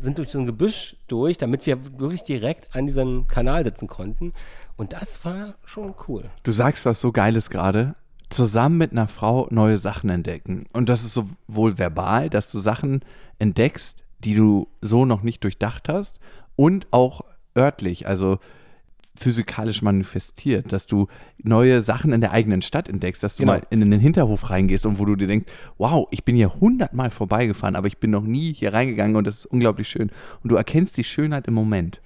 [0.00, 4.32] sind durch so ein Gebüsch durch, damit wir wirklich direkt an diesem Kanal sitzen konnten.
[4.76, 6.24] Und das war schon cool.
[6.42, 7.94] Du sagst was so Geiles gerade.
[8.34, 10.66] Zusammen mit einer Frau neue Sachen entdecken.
[10.72, 13.00] Und das ist sowohl verbal, dass du Sachen
[13.38, 16.18] entdeckst, die du so noch nicht durchdacht hast,
[16.56, 17.22] und auch
[17.56, 18.38] örtlich, also
[19.16, 21.06] physikalisch manifestiert, dass du
[21.42, 23.52] neue Sachen in der eigenen Stadt entdeckst, dass du Genau.
[23.52, 25.46] mal in den Hinterhof reingehst und wo du dir denkst,
[25.78, 29.38] wow, ich bin hier hundertmal vorbeigefahren, aber ich bin noch nie hier reingegangen und das
[29.38, 30.10] ist unglaublich schön.
[30.42, 32.00] Und du erkennst die Schönheit im Moment.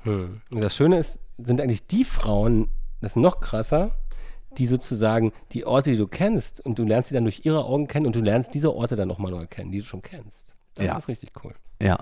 [0.51, 2.68] Und das Schöne ist, sind eigentlich die Frauen,
[3.01, 3.93] das ist noch krasser,
[4.59, 7.87] die sozusagen die Orte, die du kennst, und du lernst sie dann durch ihre Augen
[7.87, 10.55] kennen und du lernst diese Orte dann nochmal neu kennen, die du schon kennst.
[10.75, 10.97] Das Ja.
[10.97, 11.55] ist richtig cool.
[11.81, 11.99] Ja.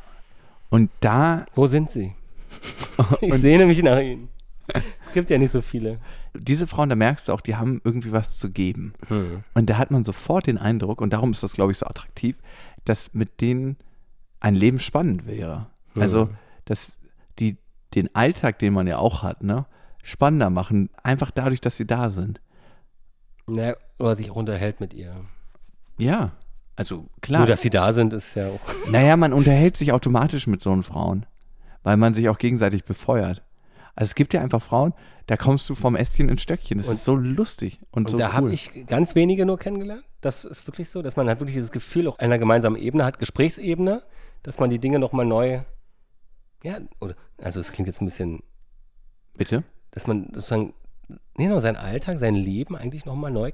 [0.71, 2.13] Und da Wo sind sie?
[3.21, 4.29] Ich sehne mich nach ihnen.
[4.69, 5.99] Es gibt ja nicht so viele.
[6.35, 8.95] diese Frauen, da merkst du auch, die haben irgendwie was zu geben.
[9.55, 12.37] Und da hat man sofort den Eindruck, und darum ist das, glaube ich, so attraktiv,
[12.85, 13.77] dass mit denen
[14.41, 15.67] ein Leben spannend wäre.
[15.95, 16.29] Also,
[16.65, 17.01] dass
[17.39, 17.57] die
[17.95, 19.67] den Alltag, den man ja auch hat, ne,
[20.03, 22.41] spannender machen, einfach dadurch, dass sie da sind.
[23.47, 25.15] Na, oder sich auch unterhält mit ihr.
[25.99, 26.33] Ja,
[26.75, 27.41] also klar.
[27.41, 28.61] Nur, dass sie da sind, ist ja auch.
[28.91, 31.27] Naja, man unterhält sich automatisch mit so einen Frauen,
[31.83, 33.43] weil man sich auch gegenseitig befeuert.
[33.95, 34.93] Also es gibt ja einfach Frauen,
[35.27, 36.79] da kommst du vom Ästchen ins Stöckchen.
[36.79, 38.33] Das Und- ist so lustig und, Und so da cool.
[38.35, 40.05] habe ich ganz wenige nur kennengelernt.
[40.21, 43.19] Das ist wirklich so, dass man halt wirklich dieses Gefühl auch einer gemeinsamen Ebene hat,
[43.19, 44.03] Gesprächsebene,
[44.43, 45.61] dass man die Dinge nochmal neu.
[46.63, 48.43] Ja, oder, also es klingt jetzt ein bisschen
[49.35, 49.63] Bitte?
[49.93, 50.75] dass man sozusagen
[51.49, 53.53] no, seinen Alltag, sein Leben eigentlich nochmal neu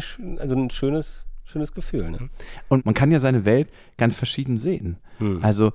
[0.00, 2.10] schön- Also ein schönes, schönes Gefühl.
[2.10, 2.28] Ne?
[2.68, 4.98] Und man kann ja seine Welt ganz verschieden sehen.
[5.18, 5.42] Hm.
[5.42, 5.72] Also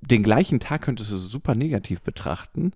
[0.00, 2.72] den gleichen Tag könntest du super negativ betrachten,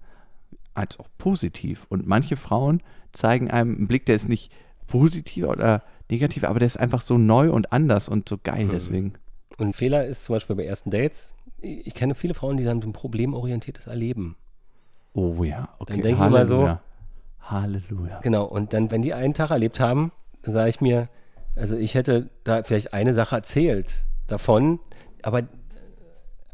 [0.74, 1.86] als auch positiv.
[1.88, 2.82] Und manche Frauen
[3.12, 4.50] zeigen einem einen Blick, der ist nicht
[4.86, 8.70] positiv oder negativ, aber der ist einfach so neu und anders und so geil Hm.
[8.70, 9.12] deswegen.
[9.58, 12.88] Und ein Fehler ist zum Beispiel bei ersten Dates, ich kenne viele Frauen, die so
[12.88, 14.36] ein problemorientiertes Erleben.
[15.12, 15.92] Oh ja, okay.
[15.94, 16.82] Dann denke ich mal so- Halleluja.
[17.42, 18.20] Halleluja.
[18.20, 20.12] Genau, und dann, wenn die einen Tag erlebt haben,
[20.42, 21.08] dann sage ich mir,
[21.56, 24.78] also ich hätte da vielleicht eine Sache erzählt davon,
[25.22, 25.42] aber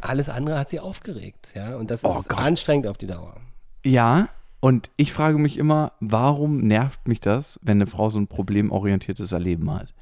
[0.00, 2.38] alles andere hat sie aufgeregt, ja, und das Oh ist Gott.
[2.38, 3.36] anstrengend auf die Dauer.
[3.84, 4.28] Ja,
[4.60, 9.32] und ich frage mich immer, warum nervt mich das, wenn eine Frau so ein problemorientiertes
[9.32, 9.94] Erleben hat?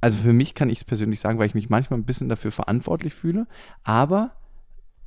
[0.00, 2.52] Also für mich kann ich es persönlich sagen, weil ich mich manchmal ein bisschen dafür
[2.52, 3.46] verantwortlich fühle,
[3.82, 4.32] aber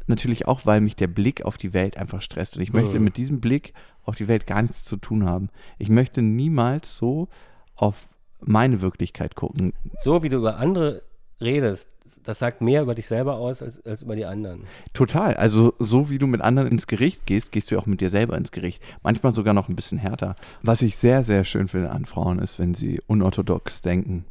[0.09, 2.57] natürlich auch, weil mich der Blick auf die Welt einfach stresst.
[2.57, 3.03] Und ich möchte Mhm.
[3.05, 5.49] mit diesem Blick auf die Welt gar nichts zu tun haben.
[5.77, 7.27] Ich möchte niemals so
[7.75, 8.07] auf
[8.41, 9.73] meine Wirklichkeit gucken.
[10.01, 11.01] So wie du über andere
[11.41, 11.87] redest,
[12.23, 14.63] das sagt mehr über dich selber aus als, als über die anderen.
[14.93, 15.35] Total.
[15.35, 18.37] Also so wie du mit anderen ins Gericht gehst, gehst du auch mit dir selber
[18.37, 18.81] ins Gericht.
[19.03, 20.35] Manchmal sogar noch ein bisschen härter.
[20.63, 24.25] Was ich sehr, sehr schön finde an Frauen ist, wenn sie unorthodox denken.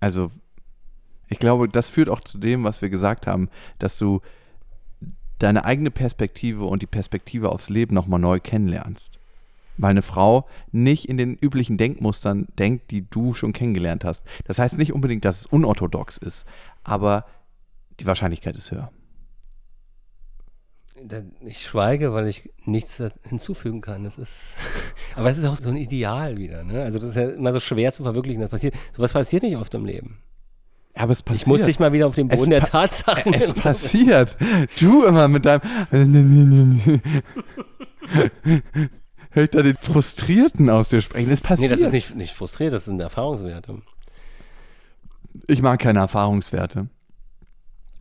[0.00, 0.30] Also
[1.28, 4.20] ich glaube, das führt auch zu dem, was wir gesagt haben, dass du
[5.38, 9.18] deine eigene Perspektive und die Perspektive aufs Leben nochmal neu kennenlernst.
[9.76, 14.22] Weil eine Frau nicht in den üblichen Denkmustern denkt, die du schon kennengelernt hast.
[14.44, 16.46] Das heißt nicht unbedingt, dass es unorthodox ist,
[16.84, 17.26] aber
[18.00, 18.90] die Wahrscheinlichkeit ist höher.
[21.40, 24.04] Ich schweige, weil ich nichts hinzufügen kann.
[24.04, 24.54] Das ist,
[25.16, 26.62] aber es ist auch so ein Ideal wieder.
[26.62, 26.82] Ne?
[26.82, 28.40] Also das ist ja immer so schwer zu verwirklichen.
[28.40, 30.18] Das passiert, sowas passiert nicht oft im Leben.
[30.96, 31.42] Ja, aber es passiert.
[31.42, 33.34] Ich muss dich mal wieder auf den Es Boden der Tatsachen.
[33.34, 34.36] Es passiert.
[34.78, 35.60] Du immer mit deinem.
[39.34, 41.28] höre ich da den Frustrierten aus dir sprechen.
[41.28, 41.72] Nee, passiert.
[41.72, 43.82] das ist nicht, nicht frustriert, das sind Erfahrungswerte.
[45.48, 46.88] ich mag keine Erfahrungswerte.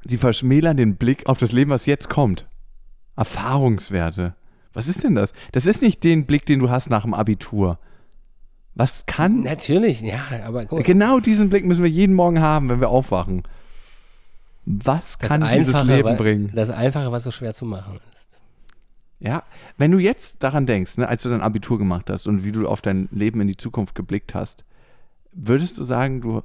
[0.06, 2.46] Sie verschmälern den Blick auf das Leben, was jetzt kommt.
[3.16, 4.36] Erfahrungswerte.
[4.74, 5.34] Was ist denn das?
[5.52, 7.80] Das ist nicht den Blick, den du hast nach dem Abitur.
[8.76, 9.42] Was kann.
[9.44, 13.44] Natürlich, ja, aber mal, Genau diesen Blick müssen wir jeden Morgen haben, wenn wir aufwachen.
[14.66, 16.52] Was das kann dieses Einfache, Leben bringen?
[16.56, 18.40] das Einfache, was so schwer zu machen ist.
[19.20, 19.44] Ja,
[19.78, 22.68] wenn du jetzt daran denkst, ne, als du dein Abitur gemacht hast und wie du
[22.68, 24.64] auf dein Leben in die Zukunft geblickt hast,
[25.32, 26.42] würdest du sagen, du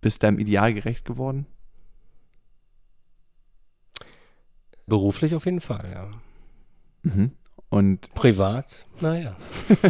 [0.00, 1.46] bist deinem Ideal gerecht geworden?
[4.86, 6.10] Beruflich auf jeden Fall, ja.
[7.02, 7.32] Mhm.
[7.70, 9.36] Und Privat, naja.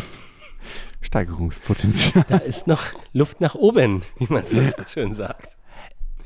[1.05, 2.25] Steigerungspotenzial.
[2.29, 2.83] Da ist noch
[3.13, 5.57] Luft nach oben, wie man so schön sagt.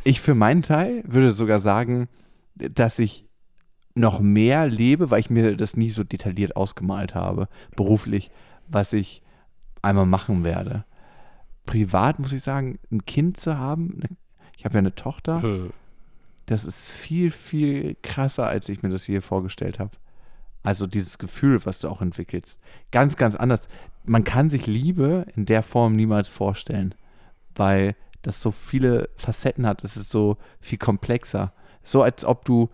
[0.04, 2.08] Ich für meinen Teil würde sogar sagen,
[2.54, 3.24] dass ich
[3.94, 8.30] noch mehr lebe, weil ich mir das nie so detailliert ausgemalt habe, beruflich,
[8.68, 9.22] was ich
[9.82, 10.84] einmal machen werde.
[11.66, 14.16] Privat muss ich sagen, ein Kind zu haben, ne-
[14.56, 15.70] ich habe ja eine Tochter, Hm.
[16.46, 19.90] das ist viel, viel krasser, als ich mir das hier vorgestellt habe.
[20.62, 22.60] Also dieses Gefühl, was du auch entwickelst.
[22.90, 23.68] Ganz, ganz anders.
[24.08, 26.94] Man kann sich Liebe in der Form niemals vorstellen,
[27.54, 29.84] weil das so viele Facetten hat.
[29.84, 31.52] Es ist so viel komplexer.
[31.82, 32.70] So als ob du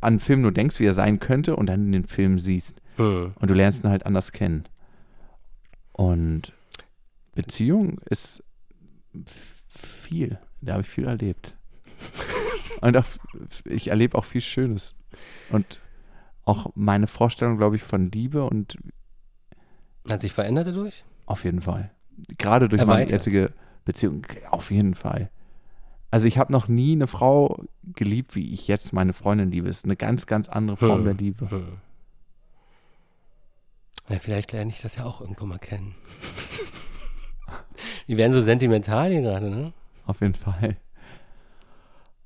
[0.00, 2.80] an einen Film nur denkst, wie er sein könnte und dann den Film siehst.
[2.96, 3.32] Hm.
[3.38, 4.68] Und du lernst ihn halt anders kennen.
[5.92, 6.52] Und
[7.34, 8.42] Beziehung ist
[9.68, 10.38] viel.
[10.60, 11.54] Da habe ich viel erlebt.
[12.82, 13.06] Und auch,
[13.64, 14.94] ich erlebe auch viel Schönes.
[15.50, 15.80] Und
[16.44, 18.76] auch meine Vorstellung, glaube ich, von Liebe und
[20.08, 21.04] Hat sich verändert dadurch?
[21.26, 21.90] auf jeden Fall.
[22.38, 23.10] Gerade durch meine Erweitert.
[23.12, 23.52] jetzige
[23.84, 25.28] Beziehung, auf jeden Fall.
[26.10, 29.68] Also ich habe noch nie eine Frau geliebt, wie ich jetzt meine Freundin liebe.
[29.68, 31.04] Es ist eine ganz, ganz andere Form Hm.
[31.04, 31.50] der Liebe.
[31.50, 31.78] Hm.
[34.08, 35.94] Ja, vielleicht lerne ich das ja auch irgendwo mal kennen.
[38.08, 39.72] Die werden so sentimental hier gerade, ne?
[40.06, 40.76] Auf jeden Fall.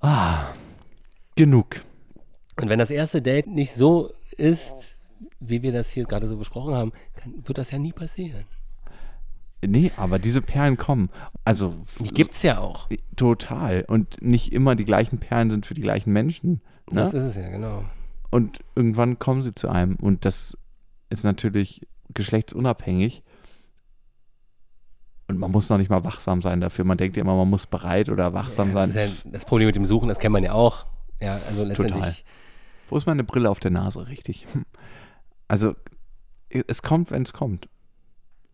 [0.01, 0.53] Ah,
[1.37, 1.81] genug.
[2.61, 4.90] Und wenn das erste Date nicht so ist,
[5.41, 8.45] wie wir das hier gerade so besprochen haben, kann, wird das ja nie passieren.
[9.67, 11.11] Nee, aber diese Perlen kommen.
[11.45, 12.89] Also Die gibt's ja auch.
[13.17, 13.85] total.
[13.89, 16.63] Und nicht immer die gleichen Perlen sind für die gleichen Menschen.
[16.91, 17.01] Ne?
[17.03, 17.85] Das ist es ja, genau.
[18.31, 19.97] Und irgendwann kommen sie zu einem.
[19.97, 20.57] Und das
[21.11, 23.23] ist natürlich geschlechtsunabhängig.
[25.29, 26.85] Und man muss noch nicht mal wachsam sein dafür.
[26.85, 29.09] Man denkt ja immer, man muss bereit oder wachsam Ja, das, sein.
[29.09, 30.87] ist ja das Problem mit dem Suchen, das kennt man ja auch.
[31.21, 31.99] Ja, also letztendlich.
[32.03, 32.17] Total.
[32.89, 34.09] Wo ist meine Brille auf der Nase?
[34.09, 34.47] Richtig.
[35.51, 35.75] Also,
[36.49, 37.69] es kommt, wenn es kommt.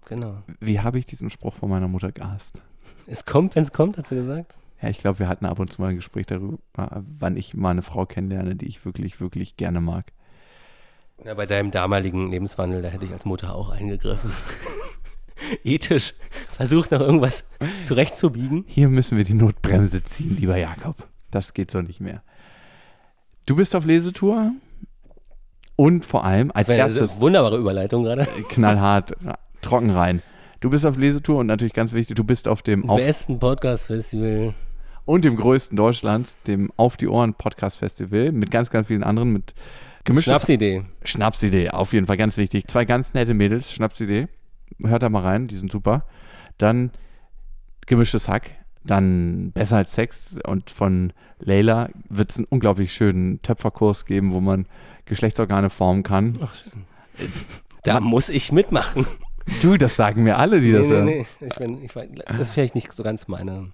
[0.07, 0.43] Genau.
[0.61, 2.63] Wie habe ich diesen Spruch von meiner Mutter gehasst?
[3.07, 4.59] Es kommt, wenn es kommt, hat sie gesagt.
[4.81, 7.73] Ja, ich glaube, wir hatten ab und zu mal ein Gespräch darüber, wann ich mal
[7.73, 10.11] eine Frau kennenlerne, die ich wirklich, wirklich gerne mag.
[11.23, 14.33] Ja, bei deinem damaligen Lebenswandel, da hätte ich als Mutter auch eingegriffen.
[15.65, 16.15] Ethisch
[16.49, 17.45] versucht noch irgendwas
[17.83, 18.65] zurechtzubiegen.
[18.69, 21.07] Hier müssen wir die Notbremse ziehen, lieber Jakob.
[21.31, 22.23] Das geht so nicht mehr.
[23.45, 24.53] Du bist auf Lesetour
[25.77, 28.27] und vor allem als Das wäre erstes wunderbare Überleitung gerade.
[28.49, 29.13] knallhart,
[29.63, 30.23] trocken rein.
[30.61, 34.55] Du bist auf Lesetour und natürlich ganz wichtig, du bist auf dem auf besten Podcast-Festival.
[35.05, 39.33] und dem größten Deutschlands, dem Auf die Ohren Podcast Festival mit ganz, ganz vielen anderen
[39.33, 39.55] mit
[40.05, 40.83] gemischtes Schnapsidee.
[41.05, 42.67] Schnapsidee, auf jeden Fall ganz wichtig.
[42.69, 44.29] Zwei ganz nette Mädels, Schnapsidee.
[44.83, 46.05] Hört da mal rein, die sind super.
[46.59, 46.91] Dann
[47.87, 48.51] gemischtes Hack,
[48.87, 54.41] dann besser als Sex und von Leila wird es einen unglaublich schönen Töpferkurs geben, wo
[54.41, 54.67] man
[55.05, 56.33] Geschlechtsorgane formen kann.
[56.43, 56.85] Ach, schön.
[57.85, 59.07] Da muss ich mitmachen.
[59.63, 61.05] Du, das sagen mir alle, die Nee, das nee, hören.
[61.05, 61.27] nee.
[61.41, 61.93] Ich bin, ich,
[62.27, 63.71] das ist vielleicht nicht so ganz meine.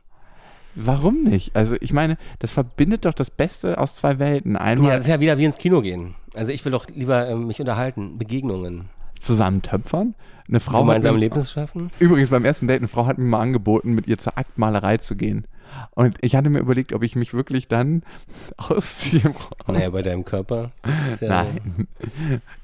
[0.75, 1.55] Warum nicht?
[1.55, 4.53] Also ich meine, das verbindet doch das Beste aus zwei Welten.
[4.55, 6.15] Ja, Einmal das ist ja wieder wie ins Kino gehen.
[6.35, 8.89] Also ich will doch lieber ähm, mich unterhalten, Begegnungen,
[9.19, 10.15] zusammen töpfern.
[10.53, 11.91] Eine Frau gemeinsam Leben schaffen.
[11.99, 15.17] Übrigens beim ersten Date, eine Frau hat mir mal angeboten, mit ihr zur Aktmalerei zu
[15.17, 15.47] gehen.
[15.93, 18.03] Und ich hatte mir überlegt, ob ich mich wirklich dann
[18.59, 19.35] ausziehe.
[19.67, 20.73] Naja, bei deinem Körper.
[21.09, 21.89] Das ja, Nein.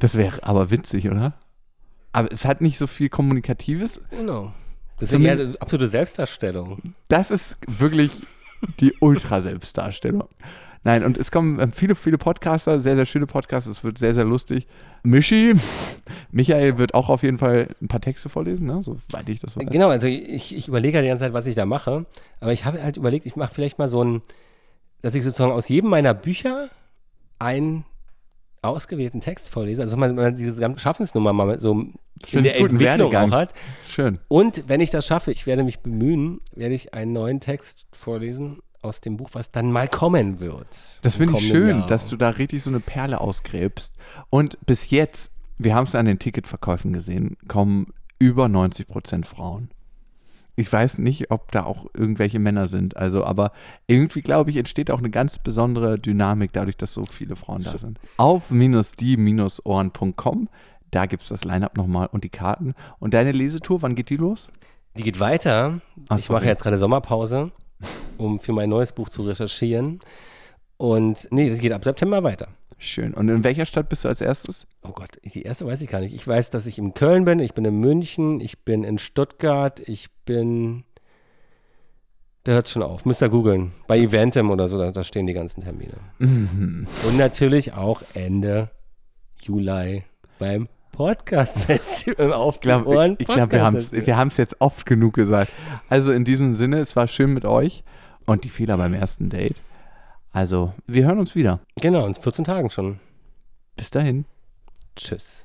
[0.01, 1.33] Das wäre aber witzig, oder?
[2.13, 4.03] Aber es hat nicht so viel Kommunikatives.
[4.11, 4.53] Genau.
[5.01, 6.95] Das ist ja absolute Selbstdarstellung.
[7.09, 8.11] Das ist wirklich
[8.81, 10.29] die Ultra-Selbstdarstellung.
[10.89, 13.69] Nein, und es kommen ähm, viele, viele Podcaster, sehr, sehr schöne Podcasts.
[13.69, 14.67] Es wird sehr, sehr lustig.
[15.03, 15.53] Michi,
[16.31, 18.83] Michael wird auch auf jeden Fall ein paar Texte vorlesen, ne?
[18.83, 19.67] soweit ich das weiß.
[19.69, 22.07] Genau, also ich, ich überlege ja die ganze Zeit, was ich da mache.
[22.41, 24.23] Aber ich habe halt überlegt, ich mache vielleicht mal so ein,
[25.03, 26.71] dass ich sozusagen aus jedem meiner Bücher
[27.39, 27.85] einen
[28.63, 29.83] ausgewählten Text vorlese.
[29.83, 31.73] Also dass man, man diese gesamte Schaffensnummer mal so
[32.31, 33.53] in der gut, Entwicklung auch hat.
[33.91, 34.21] Schön.
[34.29, 38.63] Und wenn ich das schaffe, ich werde mich bemühen, werde ich einen neuen Text vorlesen
[38.83, 40.67] aus dem Buch, was dann mal kommen wird.
[41.03, 41.87] Das finde ich schön, Jahr.
[41.87, 43.95] dass du da richtig so eine Perle ausgräbst.
[44.31, 49.71] Und bis jetzt wir haben es an den Ticketverkäufen gesehen, kommen über 90% Frauen.
[50.57, 52.97] Ich weiß nicht, ob da auch irgendwelche Männer sind.
[52.97, 53.53] Also, aber
[53.87, 57.79] irgendwie, glaube ich, entsteht auch eine ganz besondere Dynamik dadurch, dass so viele Frauen da
[57.79, 58.01] sind.
[58.17, 60.49] Auf die-ohren.com,
[60.91, 62.75] da gibt es das Line-Up nochmal und die Karten.
[62.99, 64.49] Und deine Lesetour, wann geht die los?
[64.97, 65.81] Die geht weiter.
[66.09, 66.41] Ach, ich sorry.
[66.41, 67.53] mache jetzt gerade Sommerpause,
[68.17, 70.01] um für mein neues Buch zu recherchieren.
[70.77, 72.49] Und nee, das geht ab September weiter.
[72.79, 73.13] Schön.
[73.13, 74.67] Und in welcher Stadt bist du als erstes?
[74.83, 76.15] Oh Gott, die erste weiß ich gar nicht.
[76.15, 79.81] Ich weiß, dass ich in Köln bin, ich bin in München, ich bin in Stuttgart,
[79.87, 80.85] ich bin.
[82.45, 83.05] Da hört schon auf.
[83.05, 83.73] Müsst ihr googeln.
[83.89, 85.95] Bei Eventim oder so, da, da stehen die ganzen Termine.
[86.19, 86.87] Mhm.
[87.07, 88.71] Und natürlich auch Ende
[89.41, 90.05] Juli
[90.39, 90.69] beim
[90.99, 95.15] Podcast Festival auf Ich glaube, ich glaub, wir haben es wir haben's jetzt oft genug
[95.15, 95.53] gesagt.
[95.89, 97.85] Also in diesem Sinne, es war schön mit euch
[98.27, 99.63] und die Fehler beim ersten Date.
[100.33, 101.61] Also, wir hören uns wieder.
[101.81, 102.99] Genau, in 14 Tagen schon.
[103.77, 104.25] Bis dahin.
[104.97, 105.45] Tschüss.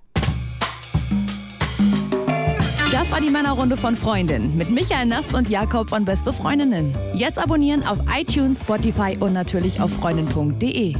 [2.91, 6.97] Das war die Männerrunde von Freundin mit Michael Nast und Jakob von Beste Freundinnen.
[7.13, 10.95] Jetzt abonnieren auf iTunes, Spotify und natürlich auf freundin.de.